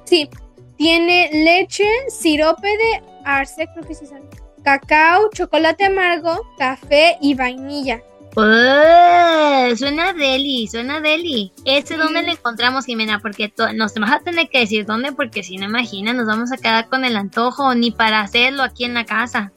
Sí, 0.05 0.29
tiene 0.77 1.29
leche, 1.33 1.85
sirope 2.09 2.67
de 2.67 3.03
arce, 3.25 3.67
creo 3.73 3.87
que 3.87 3.95
sí 3.95 4.05
sabe. 4.05 4.23
Cacao, 4.65 5.29
chocolate 5.31 5.85
amargo, 5.85 6.41
café 6.57 7.17
y 7.21 7.35
vainilla. 7.35 8.01
Oh, 8.35 9.75
suena 9.77 10.11
deli, 10.11 10.67
suena 10.67 10.99
deli. 10.99 11.53
¿Este 11.65 11.95
dónde 11.95 12.23
lo 12.23 12.31
encontramos, 12.31 12.85
Jimena? 12.85 13.19
Porque 13.19 13.53
nos 13.75 13.93
vas 13.93 14.11
a 14.11 14.19
tener 14.21 14.49
que 14.49 14.61
decir 14.61 14.87
dónde, 14.87 15.11
porque 15.11 15.43
si 15.43 15.57
no, 15.57 15.65
imagina, 15.65 16.13
nos 16.13 16.25
vamos 16.25 16.51
a 16.51 16.57
quedar 16.57 16.89
con 16.89 17.05
el 17.05 17.15
antojo, 17.15 17.75
ni 17.75 17.91
para 17.91 18.21
hacerlo 18.21 18.63
aquí 18.63 18.85
en 18.85 18.95
la 18.95 19.05
casa. 19.05 19.51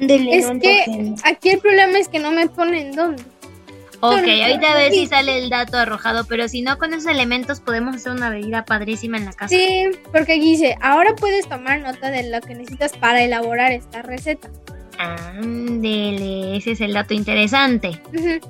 Dele, 0.00 0.36
Es 0.36 0.52
no 0.52 0.58
que 0.58 1.14
aquí 1.24 1.50
el 1.50 1.60
problema 1.60 1.98
es 1.98 2.08
que 2.08 2.18
no 2.18 2.32
me 2.32 2.48
ponen 2.48 2.90
dónde. 2.90 3.22
Ok, 4.00 4.14
ahorita 4.14 4.72
a 4.72 4.74
ver 4.74 4.92
si 4.92 5.06
sale 5.06 5.38
el 5.38 5.50
dato 5.50 5.76
arrojado, 5.76 6.24
pero 6.24 6.48
si 6.48 6.62
no, 6.62 6.78
con 6.78 6.94
esos 6.94 7.06
elementos 7.06 7.60
podemos 7.60 7.96
hacer 7.96 8.12
una 8.12 8.30
bebida 8.30 8.64
padrísima 8.64 9.18
en 9.18 9.26
la 9.26 9.32
casa. 9.32 9.48
Sí, 9.48 9.90
porque 10.10 10.34
aquí 10.34 10.52
dice, 10.52 10.76
ahora 10.80 11.14
puedes 11.14 11.48
tomar 11.48 11.80
nota 11.80 12.10
de 12.10 12.30
lo 12.30 12.40
que 12.40 12.54
necesitas 12.54 12.92
para 12.96 13.22
elaborar 13.22 13.72
esta 13.72 14.00
receta. 14.02 14.48
Ándele, 14.98 16.56
ese 16.56 16.72
es 16.72 16.80
el 16.80 16.94
dato 16.94 17.14
interesante. 17.14 18.00
Ujú. 18.14 18.40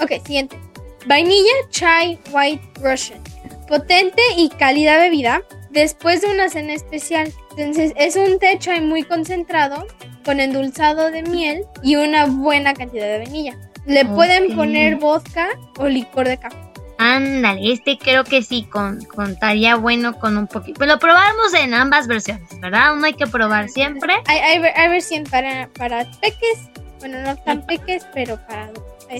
Ok, 0.00 0.24
siguiente. 0.24 0.58
Vainilla 1.06 1.52
Chai 1.70 2.18
White 2.30 2.62
Russian. 2.82 3.20
Potente 3.66 4.22
y 4.36 4.48
cálida 4.50 4.98
bebida 4.98 5.42
después 5.70 6.20
de 6.20 6.28
una 6.28 6.48
cena 6.48 6.74
especial. 6.74 7.32
Entonces 7.56 7.92
es 7.96 8.16
un 8.16 8.38
té 8.38 8.58
chai 8.58 8.80
muy 8.80 9.02
concentrado 9.02 9.86
con 10.24 10.40
endulzado 10.40 11.10
de 11.10 11.22
miel 11.22 11.64
y 11.82 11.96
una 11.96 12.26
buena 12.26 12.74
cantidad 12.74 13.06
de 13.06 13.18
vainilla. 13.18 13.58
Le 13.88 14.04
pueden 14.04 14.54
poner 14.54 14.96
vodka 14.96 15.48
o 15.78 15.88
licor 15.88 16.28
de 16.28 16.38
café. 16.38 16.56
Ándale, 16.98 17.72
este 17.72 17.96
creo 17.96 18.22
que 18.22 18.42
sí 18.42 18.64
con, 18.64 19.02
contaría 19.04 19.76
bueno 19.76 20.18
con 20.18 20.36
un 20.36 20.46
poquito. 20.46 20.78
Pero 20.78 20.92
lo 20.92 20.98
probamos 20.98 21.54
en 21.54 21.72
ambas 21.72 22.06
versiones, 22.06 22.48
¿verdad? 22.60 22.92
Uno 22.92 23.06
hay 23.06 23.14
que 23.14 23.26
probar 23.26 23.68
siempre. 23.68 24.14
Hay, 24.26 24.38
hay, 24.38 24.62
hay 24.76 24.88
versión 24.88 25.24
para, 25.24 25.68
para 25.78 26.04
peques. 26.20 26.68
Bueno, 26.98 27.22
no 27.22 27.36
tan 27.36 27.64
peques, 27.66 28.06
pero 28.12 28.38
para... 28.46 28.70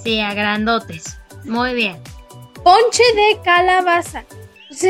Sí, 0.04 0.20
a 0.20 0.34
grandotes. 0.34 1.18
Muy 1.44 1.75
bien. 1.75 1.96
Ponche 2.62 3.02
de 3.14 3.38
calabaza. 3.42 4.25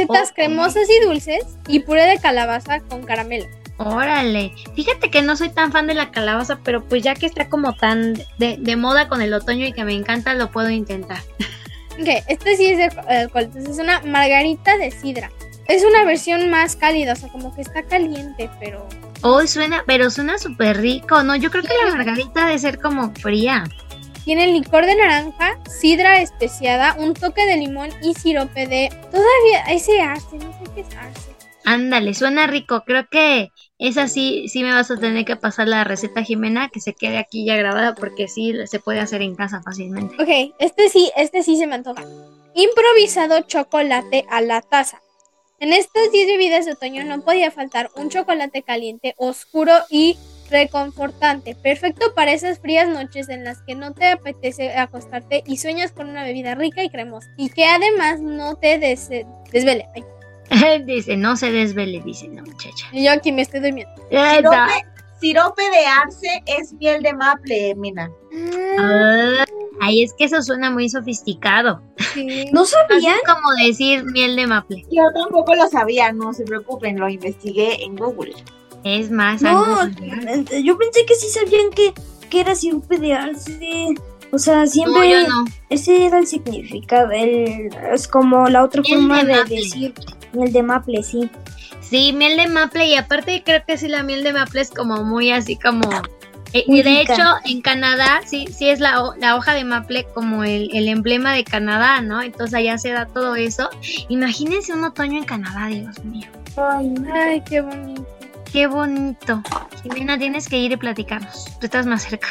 Ok. 0.08 0.16
cremosas 0.34 0.88
y 0.90 1.04
dulces 1.04 1.44
y 1.68 1.80
puré 1.80 2.04
de 2.06 2.18
calabaza 2.18 2.80
con 2.80 3.04
caramelo. 3.04 3.46
Órale. 3.78 4.52
Fíjate 4.74 5.10
que 5.10 5.22
no 5.22 5.36
soy 5.36 5.50
tan 5.50 5.72
fan 5.72 5.86
de 5.86 5.94
la 5.94 6.10
calabaza, 6.10 6.58
pero 6.62 6.84
pues 6.84 7.02
ya 7.02 7.14
que 7.14 7.26
está 7.26 7.48
como 7.48 7.74
tan 7.74 8.14
de, 8.38 8.56
de 8.58 8.76
moda 8.76 9.08
con 9.08 9.22
el 9.22 9.32
otoño 9.32 9.66
y 9.66 9.72
que 9.72 9.84
me 9.84 9.94
encanta, 9.94 10.34
lo 10.34 10.50
puedo 10.50 10.68
intentar. 10.68 11.22
Ok, 11.92 12.08
este 12.28 12.56
sí 12.56 12.66
es 12.66 12.96
alcohol. 12.96 13.44
Entonces 13.44 13.70
es 13.70 13.78
una 13.78 14.00
margarita 14.02 14.76
de 14.76 14.90
sidra. 14.90 15.30
Es 15.68 15.84
una 15.84 16.04
versión 16.04 16.50
más 16.50 16.76
cálida, 16.76 17.12
o 17.12 17.16
sea, 17.16 17.28
como 17.28 17.54
que 17.54 17.60
está 17.60 17.82
caliente, 17.82 18.50
pero... 18.58 18.86
Hoy 19.20 19.46
suena, 19.46 19.84
pero 19.86 20.10
suena 20.10 20.38
súper 20.38 20.80
rico. 20.80 21.22
No, 21.22 21.36
yo 21.36 21.50
creo 21.50 21.62
que 21.62 21.74
la 21.84 21.94
margarita 21.94 22.46
debe 22.46 22.58
ser 22.58 22.80
como 22.80 23.12
fría. 23.14 23.64
Tiene 24.24 24.46
licor 24.46 24.86
de 24.86 24.96
naranja, 24.96 25.58
sidra 25.68 26.20
especiada, 26.20 26.94
un 26.98 27.14
toque 27.14 27.46
de 27.46 27.56
limón 27.56 27.90
y 28.02 28.14
sirope 28.14 28.66
de... 28.66 28.88
Todavía 29.10 29.64
ese 29.70 30.00
arce, 30.00 30.36
no 30.38 30.52
sé 30.52 30.70
qué 30.74 30.80
es 30.80 30.96
arce. 30.96 31.32
Ándale, 31.64 32.14
suena 32.14 32.46
rico. 32.46 32.82
Creo 32.86 33.06
que 33.10 33.52
esa 33.78 34.08
sí, 34.08 34.48
sí 34.48 34.62
me 34.62 34.72
vas 34.72 34.90
a 34.90 34.96
tener 34.96 35.24
que 35.24 35.36
pasar 35.36 35.68
la 35.68 35.84
receta, 35.84 36.22
Jimena, 36.22 36.68
que 36.68 36.80
se 36.80 36.94
quede 36.94 37.18
aquí 37.18 37.44
ya 37.46 37.56
grabada 37.56 37.94
porque 37.94 38.26
sí 38.28 38.52
se 38.66 38.80
puede 38.80 39.00
hacer 39.00 39.22
en 39.22 39.36
casa 39.36 39.62
fácilmente. 39.62 40.16
Ok, 40.20 40.54
este 40.58 40.88
sí, 40.88 41.10
este 41.16 41.42
sí 41.42 41.56
se 41.56 41.66
me 41.66 41.76
antoja. 41.76 42.04
Improvisado 42.54 43.40
chocolate 43.42 44.24
a 44.30 44.40
la 44.40 44.62
taza. 44.62 45.00
En 45.60 45.72
estas 45.72 46.10
10 46.12 46.26
bebidas 46.26 46.66
de 46.66 46.72
otoño 46.72 47.04
no 47.04 47.22
podía 47.24 47.50
faltar 47.50 47.90
un 47.96 48.10
chocolate 48.10 48.62
caliente, 48.62 49.14
oscuro 49.16 49.72
y 49.90 50.16
reconfortante, 50.50 51.54
perfecto 51.54 52.14
para 52.14 52.32
esas 52.32 52.58
frías 52.58 52.88
noches 52.88 53.28
en 53.28 53.44
las 53.44 53.60
que 53.62 53.74
no 53.74 53.92
te 53.92 54.06
apetece 54.06 54.74
acostarte 54.76 55.42
y 55.46 55.58
sueñas 55.58 55.92
con 55.92 56.08
una 56.08 56.24
bebida 56.24 56.54
rica 56.54 56.82
y 56.82 56.88
cremosa 56.90 57.28
y 57.36 57.50
que 57.50 57.66
además 57.66 58.20
no 58.20 58.56
te 58.56 58.78
des- 58.78 59.10
desvele. 59.52 59.86
Dice, 60.86 61.16
no 61.16 61.36
se 61.36 61.50
desvele, 61.52 62.00
dice 62.04 62.28
la 62.28 62.42
muchacha. 62.42 62.86
y 62.92 63.04
yo 63.04 63.12
aquí 63.12 63.32
me 63.32 63.42
estoy 63.42 63.60
durmiendo. 63.60 63.92
Sirope, 64.10 64.56
sirope 65.20 65.62
de 65.62 65.86
arce 65.86 66.42
es 66.46 66.72
miel 66.74 67.02
de 67.02 67.12
maple, 67.12 67.74
Mina. 67.76 68.10
Ah, 68.78 69.44
ay, 69.80 70.02
es 70.02 70.12
que 70.14 70.24
eso 70.24 70.40
suena 70.42 70.70
muy 70.70 70.88
sofisticado. 70.88 71.82
Sí. 72.14 72.46
¿No 72.52 72.62
Así 72.62 72.72
sabían? 72.88 73.16
como 73.26 73.66
decir 73.66 74.04
miel 74.04 74.36
de 74.36 74.46
maple. 74.46 74.84
Yo 74.90 75.02
tampoco 75.14 75.54
lo 75.54 75.68
sabía, 75.68 76.12
no 76.12 76.32
se 76.32 76.44
preocupen, 76.44 76.98
lo 76.98 77.08
investigué 77.08 77.84
en 77.84 77.96
Google. 77.96 78.34
Es 78.84 79.10
más, 79.10 79.42
No, 79.42 79.64
real. 79.76 80.46
eh, 80.50 80.62
yo 80.62 80.78
pensé 80.78 81.04
que 81.04 81.14
sí 81.16 81.28
sabían 81.28 81.70
que, 81.70 81.92
que 82.30 82.40
era 82.40 82.54
sirope 82.54 82.98
de 82.98 83.12
arce. 83.14 83.88
O 84.30 84.38
sea, 84.38 84.60
No, 84.60 84.66
siempre 84.66 85.10
yo 85.10 85.26
no. 85.28 85.44
ese 85.70 86.06
era 86.06 86.18
el 86.18 86.26
significado. 86.26 87.10
el- 87.10 87.70
es 87.92 88.06
como 88.06 88.46
la 88.48 88.62
otra 88.62 88.82
Miel 88.82 88.98
forma 88.98 89.24
de 89.24 89.34
de, 89.44 89.44
decir 89.44 89.94
el 90.42 90.52
de 90.52 90.62
maple, 90.62 91.02
sí. 91.02 91.30
Sí, 91.80 92.12
miel 92.12 92.36
de 92.36 92.48
maple 92.48 92.86
y 92.86 92.94
aparte 92.96 93.42
creo 93.44 93.64
que 93.66 93.78
sí 93.78 93.88
la 93.88 94.02
miel 94.02 94.22
de 94.24 94.32
maple 94.32 94.60
es 94.60 94.70
como 94.70 95.04
muy 95.04 95.30
así 95.30 95.56
como... 95.56 95.88
eh, 96.52 96.64
Muy 96.66 96.82
de 96.82 97.00
rica. 97.00 97.14
hecho, 97.14 97.24
en 97.44 97.60
Canadá 97.62 98.20
sí, 98.26 98.46
sí 98.54 98.68
es 98.68 98.80
la, 98.80 99.02
la 99.18 99.36
hoja 99.36 99.54
de 99.54 99.64
maple 99.64 100.06
como 100.14 100.44
el, 100.44 100.70
el 100.74 100.88
emblema 100.88 101.32
de 101.32 101.44
Canadá, 101.44 102.00
¿no? 102.00 102.20
Entonces 102.22 102.54
allá 102.54 102.76
se 102.78 102.90
da 102.90 103.06
todo 103.06 103.36
eso. 103.36 103.68
Imagínense 104.08 104.72
un 104.72 104.84
otoño 104.84 105.18
en 105.18 105.24
Canadá, 105.24 105.66
Dios 105.68 106.02
mío. 106.04 106.28
Ay, 106.56 106.94
Ay, 107.12 107.42
qué 107.48 107.60
bonito. 107.60 108.06
Qué 108.52 108.66
bonito. 108.66 109.42
Jimena, 109.82 110.18
tienes 110.18 110.48
que 110.48 110.58
ir 110.58 110.72
y 110.72 110.76
platicarnos. 110.76 111.44
Tú 111.60 111.66
estás 111.66 111.86
más 111.86 112.02
cerca. 112.02 112.28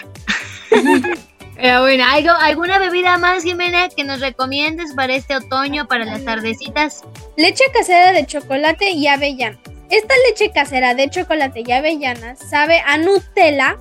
Pero 1.58 1.82
bueno, 1.82 2.04
¿algo, 2.08 2.32
¿alguna 2.32 2.78
bebida 2.78 3.18
más, 3.18 3.44
Jimena, 3.44 3.90
que 3.90 4.04
nos 4.04 4.20
recomiendes 4.20 4.94
para 4.94 5.16
este 5.16 5.36
otoño, 5.36 5.88
para 5.88 6.06
las 6.06 6.24
tardecitas? 6.24 7.04
Leche 7.36 7.64
casera 7.74 8.12
de 8.12 8.26
chocolate 8.28 8.92
y 8.92 9.08
avellanas. 9.08 9.60
Esta 9.90 10.14
leche 10.28 10.52
casera 10.52 10.94
de 10.94 11.10
chocolate 11.10 11.64
y 11.66 11.72
avellanas 11.72 12.38
sabe 12.40 12.82
a 12.86 12.98
Nutella, 12.98 13.78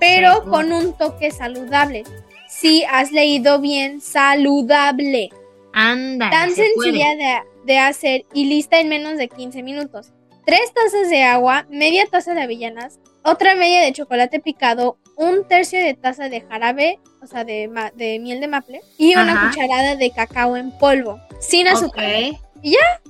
pero 0.00 0.44
con 0.44 0.72
un 0.72 0.96
toque 0.96 1.30
saludable. 1.30 2.02
Si 2.48 2.82
has 2.84 3.12
leído 3.12 3.60
bien, 3.60 4.00
saludable. 4.00 5.30
Anda. 5.72 6.28
Tan 6.30 6.50
se 6.50 6.66
sencilla 6.66 7.14
de, 7.14 7.40
de 7.64 7.78
hacer 7.78 8.24
y 8.34 8.46
lista 8.46 8.80
en 8.80 8.88
menos 8.88 9.16
de 9.16 9.28
15 9.28 9.62
minutos. 9.62 10.12
Tres 10.44 10.72
tazas 10.74 11.08
de 11.08 11.22
agua, 11.22 11.66
media 11.70 12.04
taza 12.10 12.34
de 12.34 12.42
avellanas, 12.42 12.98
otra 13.22 13.54
media 13.54 13.80
de 13.82 13.92
chocolate 13.92 14.40
picado, 14.40 14.98
un 15.16 15.46
tercio 15.46 15.78
de 15.78 15.94
taza 15.94 16.28
de 16.28 16.40
jarabe, 16.40 16.98
o 17.22 17.26
sea, 17.26 17.44
de, 17.44 17.68
ma- 17.68 17.90
de 17.94 18.18
miel 18.18 18.40
de 18.40 18.48
maple, 18.48 18.80
y 18.98 19.14
una 19.14 19.32
Ajá. 19.32 19.50
cucharada 19.50 19.96
de 19.96 20.10
cacao 20.10 20.56
en 20.56 20.70
polvo, 20.78 21.20
sin 21.40 21.68
azúcar. 21.68 22.04
Ok. 22.06 22.38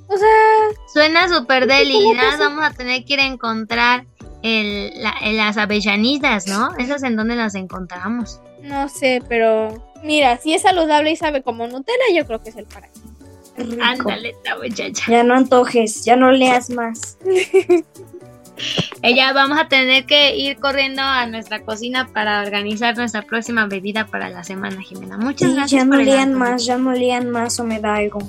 O 0.08 0.16
sea, 0.16 0.28
Suena 0.92 1.28
súper 1.28 1.66
deli. 1.66 1.94
¿Cómo 1.94 2.14
Nada, 2.14 2.38
vamos 2.38 2.64
a 2.64 2.70
tener 2.70 3.04
que 3.04 3.14
ir 3.14 3.20
a 3.20 3.26
encontrar 3.26 4.06
el, 4.42 4.92
la- 5.02 5.14
las 5.32 5.56
avellanitas, 5.56 6.46
¿no? 6.46 6.70
Esas 6.78 7.02
en 7.02 7.16
donde 7.16 7.36
las 7.36 7.54
encontramos. 7.54 8.40
no 8.62 8.88
sé, 8.88 9.22
pero 9.28 9.82
mira, 10.02 10.36
si 10.38 10.54
es 10.54 10.62
saludable 10.62 11.10
y 11.12 11.16
sabe 11.16 11.42
como 11.42 11.66
Nutella, 11.66 12.04
yo 12.14 12.26
creo 12.26 12.42
que 12.42 12.50
es 12.50 12.56
el 12.56 12.66
paraíso. 12.66 13.00
Ándale, 13.82 14.30
esta 14.30 14.56
muchacha. 14.56 15.04
Ya 15.10 15.22
no 15.22 15.34
antojes, 15.34 16.04
ya 16.04 16.16
no 16.16 16.32
leas 16.32 16.70
más. 16.70 17.18
Ella 19.02 19.32
vamos 19.32 19.58
a 19.58 19.68
tener 19.68 20.04
que 20.06 20.36
ir 20.36 20.58
corriendo 20.58 21.02
a 21.02 21.26
nuestra 21.26 21.62
cocina 21.62 22.08
para 22.12 22.42
organizar 22.42 22.96
nuestra 22.96 23.22
próxima 23.22 23.66
bebida 23.66 24.06
para 24.06 24.28
la 24.30 24.44
semana, 24.44 24.80
Jimena. 24.82 25.16
Muchas 25.18 25.50
Sí, 25.50 25.54
gracias. 25.56 25.84
ya 25.88 26.24
dato. 26.26 26.38
más, 26.38 26.64
ya 26.66 26.78
no 26.78 26.92
lean 26.92 27.30
más 27.30 27.58
o 27.60 27.64
me 27.64 27.80
da 27.80 27.96
algo. 27.96 28.20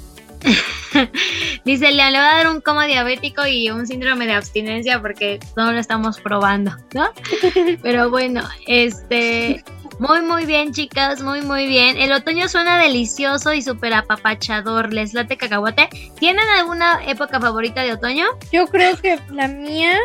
Dice 1.65 1.91
Leon, 1.91 2.11
le 2.11 2.19
va 2.19 2.31
a 2.31 2.35
dar 2.43 2.49
un 2.49 2.59
coma 2.61 2.85
diabético 2.85 3.47
y 3.47 3.69
un 3.69 3.87
síndrome 3.87 4.25
de 4.25 4.33
abstinencia 4.33 5.01
porque 5.01 5.39
no 5.55 5.71
lo 5.71 5.79
estamos 5.79 6.19
probando, 6.19 6.75
¿no? 6.93 7.05
Pero 7.81 8.09
bueno, 8.09 8.43
este, 8.67 9.63
muy 9.99 10.21
muy 10.21 10.45
bien 10.45 10.73
chicas, 10.73 11.21
muy 11.21 11.41
muy 11.41 11.67
bien. 11.67 11.97
El 11.97 12.11
otoño 12.11 12.47
suena 12.47 12.77
delicioso 12.77 13.53
y 13.53 13.61
súper 13.61 13.93
apapachador. 13.93 14.91
¿Les 14.93 15.13
late 15.13 15.37
cacahuate? 15.37 15.89
¿Tienen 16.19 16.47
alguna 16.57 16.99
época 17.07 17.39
favorita 17.39 17.83
de 17.83 17.93
otoño? 17.93 18.25
Yo 18.51 18.67
creo 18.67 18.97
que 18.97 19.19
la 19.29 19.47
mía 19.47 19.97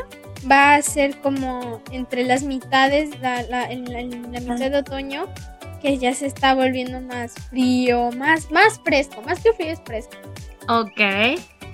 va 0.50 0.74
a 0.74 0.82
ser 0.82 1.18
como 1.20 1.82
entre 1.90 2.24
las 2.24 2.42
mitades, 2.42 3.18
la, 3.20 3.42
la, 3.42 3.70
en, 3.70 3.92
la, 3.92 4.00
en 4.00 4.32
la 4.32 4.40
mitad 4.40 4.70
de 4.70 4.78
otoño, 4.78 5.26
que 5.82 5.98
ya 5.98 6.14
se 6.14 6.26
está 6.26 6.54
volviendo 6.54 7.00
más 7.00 7.34
frío, 7.50 8.10
más, 8.12 8.50
más 8.50 8.80
fresco, 8.84 9.22
más 9.22 9.40
que 9.40 9.52
frío 9.52 9.72
es 9.72 9.80
fresco. 9.84 10.16
Ok. 10.68 11.00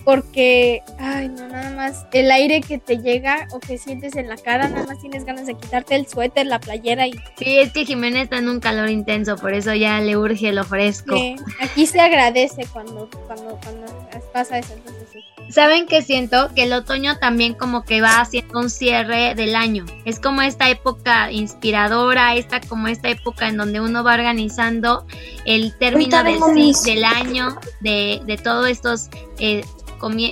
Porque, 0.04 0.82
ay, 0.98 1.28
no, 1.28 1.48
nada 1.48 1.70
más 1.70 2.06
el 2.12 2.30
aire 2.30 2.60
que 2.60 2.78
te 2.78 2.98
llega 2.98 3.48
o 3.52 3.60
que 3.60 3.78
sientes 3.78 4.16
en 4.16 4.28
la 4.28 4.36
cara, 4.36 4.68
nada 4.68 4.86
más 4.86 5.00
tienes 5.00 5.24
ganas 5.24 5.46
de 5.46 5.54
quitarte 5.54 5.96
el 5.96 6.06
suéter, 6.06 6.46
la 6.46 6.60
playera 6.60 7.06
y 7.06 7.12
Sí, 7.38 7.58
es 7.58 7.72
que 7.72 7.86
Jimena 7.86 8.20
está 8.20 8.36
en 8.36 8.48
un 8.50 8.60
calor 8.60 8.90
intenso, 8.90 9.36
por 9.36 9.54
eso 9.54 9.72
ya 9.74 10.00
le 10.00 10.16
urge 10.16 10.52
lo 10.52 10.64
fresco. 10.64 11.14
que 11.14 11.36
aquí 11.60 11.86
se 11.86 12.00
agradece 12.00 12.66
cuando, 12.72 13.08
cuando, 13.26 13.58
cuando 13.62 13.86
pasa 14.32 14.58
eso. 14.58 14.74
Entonces, 14.74 15.08
sí. 15.12 15.24
¿Saben 15.48 15.86
que 15.86 16.02
siento? 16.02 16.50
Que 16.54 16.64
el 16.64 16.72
otoño 16.72 17.18
también 17.18 17.54
como 17.54 17.84
que 17.84 18.00
va 18.00 18.20
haciendo 18.20 18.60
un 18.60 18.70
cierre 18.70 19.34
del 19.34 19.54
año. 19.56 19.84
Es 20.04 20.20
como 20.20 20.42
esta 20.42 20.68
época 20.68 21.30
inspiradora, 21.32 22.34
esta 22.34 22.60
como 22.60 22.88
esta 22.88 23.08
época 23.08 23.48
en 23.48 23.56
donde 23.56 23.80
uno 23.80 24.02
va 24.04 24.14
organizando 24.14 25.06
el 25.46 25.76
término 25.78 26.22
del, 26.24 26.40
del 26.84 27.04
año, 27.04 27.58
de, 27.80 28.20
de 28.26 28.36
todos 28.36 28.68
estos... 28.68 29.08
eh, 29.38 29.64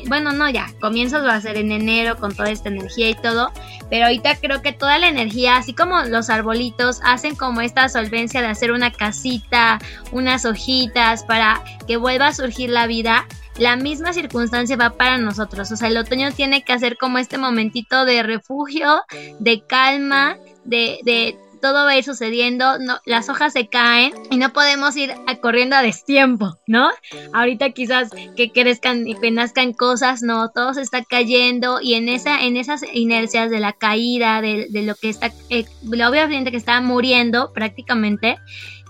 bueno, 0.09 0.33
no, 0.33 0.49
ya, 0.51 0.67
comienzos 0.81 1.25
va 1.25 1.35
a 1.35 1.41
ser 1.41 1.57
en 1.57 1.73
enero 1.73 2.17
con 2.17 2.35
toda 2.35 2.51
esta 2.51 2.69
energía 2.69 3.11
y 3.11 3.15
todo, 3.15 3.53
pero 3.91 4.07
ahorita 4.07 4.37
creo 4.37 4.63
que 4.63 4.73
toda 4.73 4.99
la 4.99 5.09
energía, 5.09 5.57
así 5.57 5.73
como 5.73 6.03
los 6.03 6.31
arbolitos, 6.31 7.01
hacen 7.05 7.35
como 7.35 7.61
esta 7.61 7.89
solvencia 7.89 8.41
de 8.41 8.49
hacer 8.49 8.73
una 8.73 8.93
casita, 8.93 9.79
unas 10.13 10.45
hojitas 10.45 11.25
para 11.25 11.63
que 11.87 11.97
vuelva 11.97 12.29
a 12.29 12.35
surgir 12.35 12.71
la 12.71 12.87
vida 12.87 13.27
la 13.59 13.77
misma 13.77 14.13
circunstancia 14.13 14.77
va 14.77 14.91
para 14.97 15.19
nosotros. 15.19 15.71
O 15.73 15.77
sea, 15.77 15.89
el 15.89 15.97
otoño 15.97 16.33
tiene 16.33 16.65
que 16.65 16.73
hacer 16.73 16.97
como 16.97 17.19
este 17.19 17.39
momentito 17.39 18.05
de 18.05 18.23
refugio, 18.23 19.03
de 19.39 19.63
calma, 19.67 20.39
de, 20.65 21.01
de 21.05 21.37
todo 21.63 21.87
va 21.87 21.93
a 21.93 21.97
ir 21.99 22.05
sucediendo, 22.05 22.79
no, 22.81 22.99
las 23.07 23.31
hojas 23.31 23.55
se 23.55 23.69
caen 23.69 24.13
y 24.31 24.37
no 24.37 24.53
podemos 24.53 24.97
ir 24.97 25.15
a- 25.27 25.37
corriendo 25.37 25.77
a 25.77 25.83
destiempo, 25.83 26.59
¿no? 26.67 26.91
Ahorita 27.33 27.71
quizás 27.71 28.11
que 28.37 28.53
crezcan 28.53 29.07
y 29.09 29.17
que 29.17 29.31
nazcan 29.31 29.73
cosas, 29.73 30.23
no, 30.23 30.51
todo 30.51 30.75
se 30.75 30.83
está 30.83 31.05
cayendo 31.05 31.81
y 31.81 31.95
en 31.95 32.09
esa, 32.11 32.43
en 32.43 32.57
esas 32.59 32.83
inercias 32.93 33.51
de 33.51 33.61
la 33.61 33.73
caída, 33.73 34.43
de, 34.43 34.67
lo 34.73 34.95
que 34.97 35.09
está, 35.09 35.33
eh, 35.51 35.65
obviamente 36.07 36.51
que 36.51 36.57
está 36.59 36.81
muriendo 36.83 37.53
prácticamente, 37.55 38.37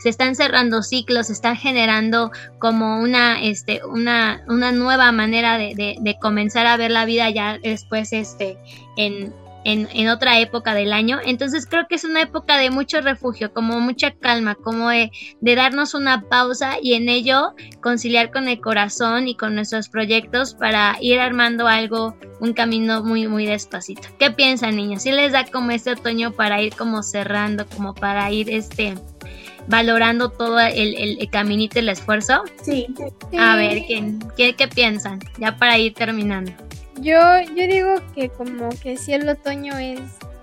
se 0.02 0.09
están 0.09 0.35
cerrando 0.35 0.83
ciclos, 0.83 1.29
se 1.29 1.33
están 1.35 1.57
generando 1.57 2.31
como 2.59 3.00
una, 3.00 3.43
este, 3.43 3.81
una, 3.85 4.43
una 4.49 4.73
nueva 4.73 5.12
manera 5.12 5.59
de, 5.59 5.75
de, 5.76 5.97
de 6.00 6.19
comenzar 6.21 6.67
a 6.67 6.76
ver 6.76 6.91
la 6.91 7.05
vida 7.05 7.31
ya 7.31 7.59
después, 7.62 8.12
este, 8.12 8.59
en, 8.97 9.35
en, 9.64 9.88
en 9.92 10.09
otra 10.09 10.38
época 10.40 10.75
del 10.75 10.92
año. 10.92 11.19
Entonces 11.25 11.66
creo 11.66 11.87
que 11.88 11.95
es 11.97 12.04
una 12.04 12.23
época 12.23 12.57
de 12.59 12.71
mucho 12.71 13.00
refugio, 13.00 13.52
como 13.52 13.81
mucha 13.81 14.12
calma, 14.12 14.54
como 14.54 14.88
de, 14.90 15.11
de 15.40 15.54
darnos 15.54 15.95
una 15.95 16.23
pausa 16.28 16.76
y 16.83 16.95
en 16.95 17.09
ello 17.09 17.54
conciliar 17.81 18.31
con 18.31 18.49
el 18.49 18.61
corazón 18.61 19.28
y 19.28 19.35
con 19.37 19.54
nuestros 19.54 19.88
proyectos 19.88 20.54
para 20.54 20.97
ir 21.00 21.21
armando 21.21 21.69
algo, 21.69 22.16
un 22.40 22.52
camino 22.52 23.02
muy, 23.02 23.28
muy 23.28 23.47
despacito. 23.47 24.09
¿Qué 24.19 24.31
piensan, 24.31 24.76
niños? 24.76 25.02
¿Sí 25.02 25.12
les 25.12 25.33
da 25.33 25.47
como 25.47 25.71
este 25.71 25.92
otoño 25.92 26.33
para 26.33 26.61
ir 26.62 26.75
como 26.75 27.03
cerrando, 27.03 27.66
como 27.66 27.94
para 27.94 28.31
ir, 28.31 28.51
este, 28.51 28.94
valorando 29.68 30.31
todo 30.31 30.59
el, 30.61 30.94
el, 30.94 31.18
el 31.20 31.31
caminito 31.31 31.79
y 31.79 31.83
el 31.83 31.88
esfuerzo? 31.88 32.42
Sí, 32.62 32.87
A 33.38 33.57
ver, 33.57 33.85
¿qué, 33.87 34.14
qué, 34.37 34.55
qué 34.55 34.68
piensan? 34.68 35.20
Ya 35.38 35.57
para 35.57 35.79
ir 35.79 35.94
terminando. 35.94 36.53
Yo, 36.96 37.18
yo 37.55 37.66
digo 37.66 37.94
que 38.14 38.28
como 38.28 38.68
que 38.70 38.96
si 38.96 39.12
el 39.12 39.28
otoño 39.28 39.76
es 39.78 40.00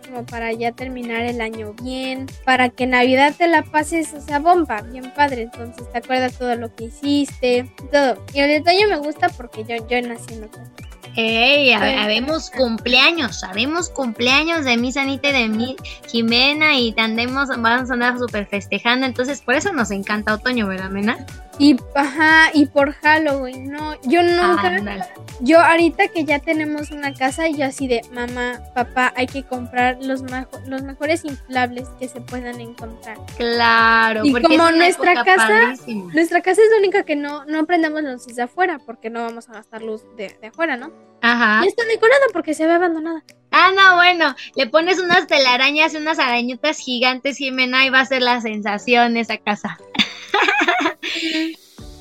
como 0.09 0.25
para 0.25 0.51
ya 0.51 0.71
terminar 0.71 1.21
el 1.21 1.39
año 1.39 1.73
bien, 1.81 2.27
para 2.43 2.69
que 2.69 2.87
Navidad 2.87 3.35
te 3.37 3.47
la 3.47 3.63
pases, 3.63 4.13
o 4.13 4.21
sea, 4.21 4.39
bomba, 4.39 4.81
bien 4.81 5.11
padre, 5.15 5.43
entonces 5.43 5.89
te 5.91 5.97
acuerdas 5.99 6.37
todo 6.37 6.55
lo 6.55 6.73
que 6.75 6.85
hiciste, 6.85 7.69
todo. 7.91 8.23
Y 8.33 8.39
el 8.39 8.61
otoño 8.61 8.87
me 8.89 8.97
gusta 8.97 9.29
porque 9.29 9.63
yo, 9.63 9.87
yo 9.87 10.07
nací 10.07 10.33
en 10.33 10.45
otoño. 10.45 10.69
¡Ey! 11.15 11.67
Sí. 11.67 11.73
Habemos 11.73 12.49
cumpleaños, 12.51 13.39
sabemos 13.39 13.89
cumpleaños 13.89 14.63
de 14.65 14.77
mi 14.77 14.91
Sanita 14.91 15.29
y 15.29 15.33
de 15.33 15.47
mi 15.47 15.75
Jimena 16.07 16.77
y 16.77 16.93
andemos, 16.97 17.49
vamos 17.49 17.89
a 17.89 17.93
andar 17.93 18.17
súper 18.17 18.45
festejando, 18.45 19.05
entonces 19.05 19.41
por 19.41 19.55
eso 19.55 19.73
nos 19.73 19.91
encanta 19.91 20.33
otoño, 20.33 20.67
¿verdad, 20.67 20.89
Mena? 20.89 21.25
Y, 21.61 21.75
ajá, 21.93 22.51
y 22.53 22.67
por 22.67 22.93
Halloween, 22.93 23.69
no, 23.69 23.99
yo 24.03 24.23
nunca, 24.23 25.09
yo 25.41 25.59
ahorita 25.59 26.07
que 26.07 26.23
ya 26.23 26.39
tenemos 26.39 26.89
una 26.91 27.13
casa, 27.13 27.49
yo 27.49 27.65
así 27.65 27.85
de, 27.85 27.99
mamá, 28.13 28.61
papá, 28.73 29.11
hay 29.17 29.27
que 29.27 29.43
comprar 29.43 29.97
los, 30.01 30.23
majo- 30.23 30.61
los 30.67 30.83
mejores 30.83 31.25
inflables 31.25 31.89
que 31.99 32.07
se 32.07 32.21
puedan 32.21 32.61
encontrar. 32.61 33.17
Claro, 33.35 34.21
Y 34.23 34.31
porque 34.31 34.47
como 34.57 34.71
nuestra 34.71 35.13
casa- 35.25 35.47
padrísima. 35.47 36.13
Nuestra 36.13 36.41
casa 36.41 36.61
es 36.61 36.69
la 36.71 36.77
única 36.77 37.03
que 37.03 37.17
no, 37.17 37.43
no 37.43 37.65
prendemos 37.65 38.01
luces 38.03 38.37
de 38.37 38.43
afuera, 38.43 38.79
porque 38.85 39.09
no 39.09 39.21
vamos 39.23 39.49
a 39.49 39.53
gastar 39.53 39.81
luz 39.81 40.01
de, 40.15 40.37
de 40.41 40.47
afuera, 40.47 40.77
¿no? 40.77 40.93
Ajá. 41.21 41.59
Y 41.65 41.67
está 41.67 41.83
decorada 41.85 42.23
porque 42.31 42.53
se 42.53 42.65
ve 42.67 42.71
abandonada. 42.71 43.21
Ah, 43.51 43.71
no, 43.75 43.95
bueno, 43.95 44.33
le 44.55 44.65
pones 44.67 44.97
unas 44.99 45.27
telarañas 45.27 45.93
y 45.93 45.97
unas 45.97 46.19
arañitas 46.19 46.77
gigantes, 46.79 47.35
Jimena, 47.37 47.85
y 47.85 47.89
va 47.89 47.99
a 47.99 48.05
ser 48.05 48.21
la 48.21 48.39
sensación 48.39 49.17
esa 49.17 49.37
casa. 49.39 49.77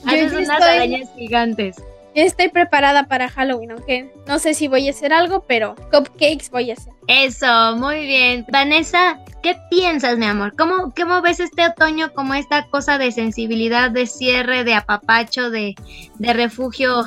Haces 0.04 0.33
unas 0.33 0.48
estoy- 0.61 0.76
arañas 0.76 1.09
gigantes. 1.16 1.76
Estoy 2.14 2.48
preparada 2.48 3.07
para 3.07 3.28
Halloween, 3.28 3.72
aunque 3.72 4.11
no 4.26 4.38
sé 4.38 4.54
si 4.54 4.66
voy 4.66 4.88
a 4.88 4.90
hacer 4.90 5.12
algo, 5.12 5.44
pero 5.46 5.76
cupcakes 5.92 6.50
voy 6.50 6.70
a 6.70 6.74
hacer. 6.74 6.92
Eso, 7.07 7.76
muy 7.76 8.07
bien. 8.07 8.44
Vanessa, 8.50 9.20
¿qué 9.42 9.57
piensas, 9.70 10.18
mi 10.18 10.26
amor? 10.26 10.54
¿Cómo, 10.57 10.92
cómo 10.96 11.20
ves 11.22 11.38
este 11.38 11.66
otoño 11.66 12.12
como 12.14 12.35
esta 12.35 12.66
cosa 12.70 12.98
de 12.98 13.12
sensibilidad, 13.12 13.90
de 13.90 14.07
cierre, 14.07 14.64
de 14.64 14.74
apapacho, 14.74 15.50
de, 15.50 15.76
de 16.18 16.33
refugio, 16.33 17.04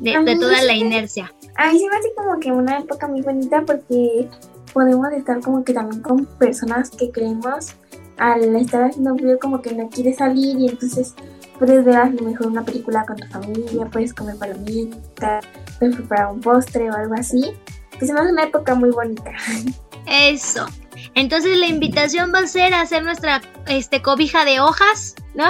de, 0.00 0.18
de 0.24 0.36
toda 0.36 0.60
la 0.64 0.72
inercia? 0.74 1.32
A 1.56 1.70
mí 1.72 1.78
se 1.78 1.88
me 1.88 1.96
hace 1.96 2.08
como 2.16 2.40
que 2.40 2.50
una 2.50 2.78
época 2.78 3.06
muy 3.06 3.20
bonita 3.20 3.62
porque 3.64 4.28
podemos 4.72 5.12
estar 5.12 5.40
como 5.40 5.62
que 5.62 5.72
también 5.72 6.02
con 6.02 6.24
personas 6.38 6.90
que 6.90 7.10
queremos. 7.12 7.74
Al 8.16 8.56
estar 8.56 8.82
haciendo 8.82 9.14
frío 9.16 9.38
como 9.38 9.62
que 9.62 9.72
no 9.72 9.88
quieres 9.88 10.16
salir 10.16 10.58
y 10.58 10.68
entonces 10.68 11.14
puedes 11.58 11.84
ver 11.84 11.96
a 11.96 12.08
lo 12.08 12.22
mejor 12.22 12.46
una 12.46 12.64
película 12.64 13.04
con 13.06 13.16
tu 13.16 13.26
familia, 13.28 13.86
puedes 13.86 14.14
comer 14.14 14.36
palomitas, 14.36 15.44
puedes 15.78 15.96
preparar 15.96 16.32
un 16.32 16.40
postre 16.40 16.90
o 16.90 16.94
algo 16.94 17.14
así. 17.14 17.52
Pues 17.98 18.10
hace 18.10 18.32
una 18.32 18.44
época 18.44 18.74
muy 18.74 18.90
bonita. 18.90 19.32
Eso. 20.06 20.66
Entonces 21.14 21.58
la 21.58 21.66
invitación 21.66 22.32
va 22.34 22.40
a 22.40 22.46
ser 22.46 22.74
a 22.74 22.80
hacer 22.80 23.02
nuestra 23.02 23.40
este, 23.66 24.02
cobija 24.02 24.44
de 24.44 24.60
hojas, 24.60 25.14
¿no? 25.34 25.46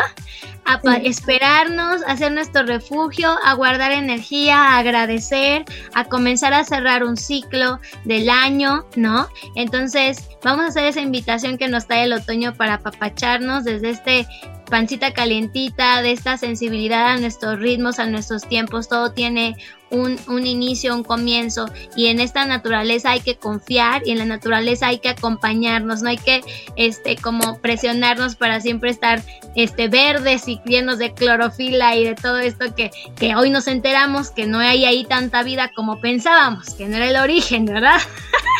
A 0.64 0.80
Sí. 0.80 0.88
esperarnos, 1.04 2.02
a 2.02 2.12
hacer 2.12 2.32
nuestro 2.32 2.64
refugio, 2.64 3.36
a 3.44 3.54
guardar 3.54 3.92
energía, 3.92 4.56
a 4.56 4.78
agradecer, 4.78 5.64
a 5.94 6.04
comenzar 6.04 6.52
a 6.52 6.64
cerrar 6.64 7.04
un 7.04 7.16
ciclo 7.16 7.80
del 8.04 8.28
año, 8.28 8.84
¿no? 8.96 9.28
Entonces 9.54 10.28
vamos 10.44 10.64
a 10.64 10.68
hacer 10.68 10.84
esa 10.84 11.00
invitación 11.00 11.56
que 11.58 11.68
nos 11.68 11.86
trae 11.86 12.04
el 12.04 12.12
otoño 12.12 12.54
para 12.54 12.74
apapacharnos 12.74 13.64
desde 13.64 13.90
este 13.90 14.26
pancita 14.68 15.12
calientita, 15.12 16.02
de 16.02 16.12
esta 16.12 16.36
sensibilidad 16.36 17.08
a 17.08 17.16
nuestros 17.18 17.58
ritmos, 17.58 17.98
a 17.98 18.06
nuestros 18.06 18.46
tiempos, 18.46 18.88
todo 18.88 19.12
tiene 19.12 19.56
un, 19.90 20.18
un 20.28 20.46
inicio, 20.46 20.94
un 20.94 21.02
comienzo 21.04 21.70
y 21.96 22.08
en 22.08 22.20
esta 22.20 22.44
naturaleza 22.44 23.12
hay 23.12 23.20
que 23.20 23.36
confiar 23.36 24.02
y 24.06 24.10
en 24.10 24.18
la 24.18 24.26
naturaleza 24.26 24.88
hay 24.88 24.98
que 24.98 25.08
acompañarnos, 25.08 26.02
no 26.02 26.10
hay 26.10 26.18
que 26.18 26.42
este 26.76 27.16
como 27.16 27.58
presionarnos 27.58 28.36
para 28.36 28.60
siempre 28.60 28.90
estar 28.90 29.22
este 29.68 29.88
verdes 29.88 30.48
y 30.48 30.60
llenos 30.64 30.98
de 30.98 31.12
clorofila 31.12 31.94
y 31.96 32.04
de 32.04 32.14
todo 32.14 32.38
esto 32.38 32.74
que, 32.74 32.90
que 33.16 33.36
hoy 33.36 33.50
nos 33.50 33.66
enteramos 33.66 34.30
que 34.30 34.46
no 34.46 34.58
hay 34.58 34.84
ahí 34.84 35.04
tanta 35.04 35.42
vida 35.42 35.70
como 35.74 36.00
pensábamos, 36.00 36.74
que 36.74 36.86
no 36.86 36.96
era 36.96 37.08
el 37.08 37.16
origen, 37.16 37.66
¿verdad? 37.66 38.00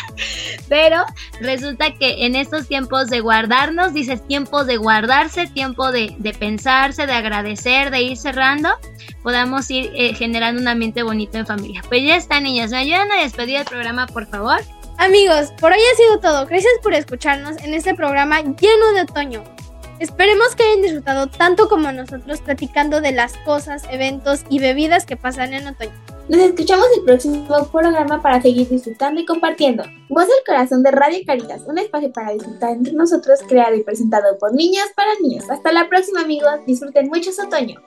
Pero 0.69 1.05
resulta 1.41 1.93
que 1.93 2.25
en 2.25 2.35
estos 2.35 2.67
tiempos 2.67 3.07
de 3.09 3.21
guardarnos, 3.21 3.93
dices 3.93 4.25
tiempo 4.27 4.65
de 4.65 4.77
guardarse, 4.77 5.47
tiempo 5.47 5.91
de, 5.91 6.15
de 6.19 6.33
pensarse, 6.33 7.07
de 7.07 7.13
agradecer, 7.13 7.89
de 7.89 8.01
ir 8.01 8.17
cerrando, 8.17 8.69
podamos 9.23 9.69
ir 9.71 9.91
eh, 9.95 10.13
generando 10.13 10.61
un 10.61 10.67
ambiente 10.67 11.03
bonito 11.03 11.37
en 11.37 11.47
familia. 11.47 11.81
Pues 11.87 12.03
ya 12.03 12.15
está, 12.15 12.39
niñas, 12.39 12.71
¿me 12.71 12.77
ayudan 12.77 13.11
a 13.11 13.23
despedir 13.23 13.57
el 13.57 13.65
programa, 13.65 14.05
por 14.07 14.27
favor? 14.27 14.59
Amigos, 14.97 15.53
por 15.59 15.71
hoy 15.71 15.79
ha 15.79 15.95
sido 15.95 16.19
todo. 16.19 16.45
Gracias 16.45 16.73
por 16.83 16.93
escucharnos 16.93 17.57
en 17.63 17.73
este 17.73 17.95
programa 17.95 18.41
lleno 18.41 18.93
de 18.93 19.01
otoño. 19.03 19.43
Esperemos 19.99 20.55
que 20.55 20.63
hayan 20.63 20.81
disfrutado 20.81 21.27
tanto 21.27 21.67
como 21.67 21.91
nosotros 21.91 22.39
platicando 22.39 23.01
de 23.01 23.11
las 23.11 23.35
cosas, 23.39 23.83
eventos 23.91 24.45
y 24.49 24.59
bebidas 24.59 25.05
que 25.05 25.17
pasan 25.17 25.53
en 25.53 25.67
otoño. 25.67 25.91
Nos 26.29 26.39
escuchamos 26.39 26.85
el 26.95 27.03
próximo 27.03 27.45
programa 27.69 28.21
para 28.21 28.41
seguir 28.41 28.69
disfrutando 28.69 29.19
y 29.19 29.25
compartiendo. 29.25 29.83
Voz 30.07 30.27
del 30.27 30.37
Corazón 30.45 30.83
de 30.83 30.91
Radio 30.91 31.19
Caritas, 31.25 31.63
un 31.65 31.79
espacio 31.79 32.13
para 32.13 32.31
disfrutar 32.31 32.71
entre 32.71 32.93
nosotros, 32.93 33.39
creado 33.47 33.75
y 33.75 33.83
presentado 33.83 34.37
por 34.37 34.53
niñas 34.53 34.87
para 34.95 35.11
niños. 35.21 35.49
Hasta 35.49 35.73
la 35.73 35.89
próxima 35.89 36.21
amigos, 36.21 36.65
disfruten 36.65 37.07
mucho 37.07 37.33
su 37.33 37.41
otoño. 37.41 37.81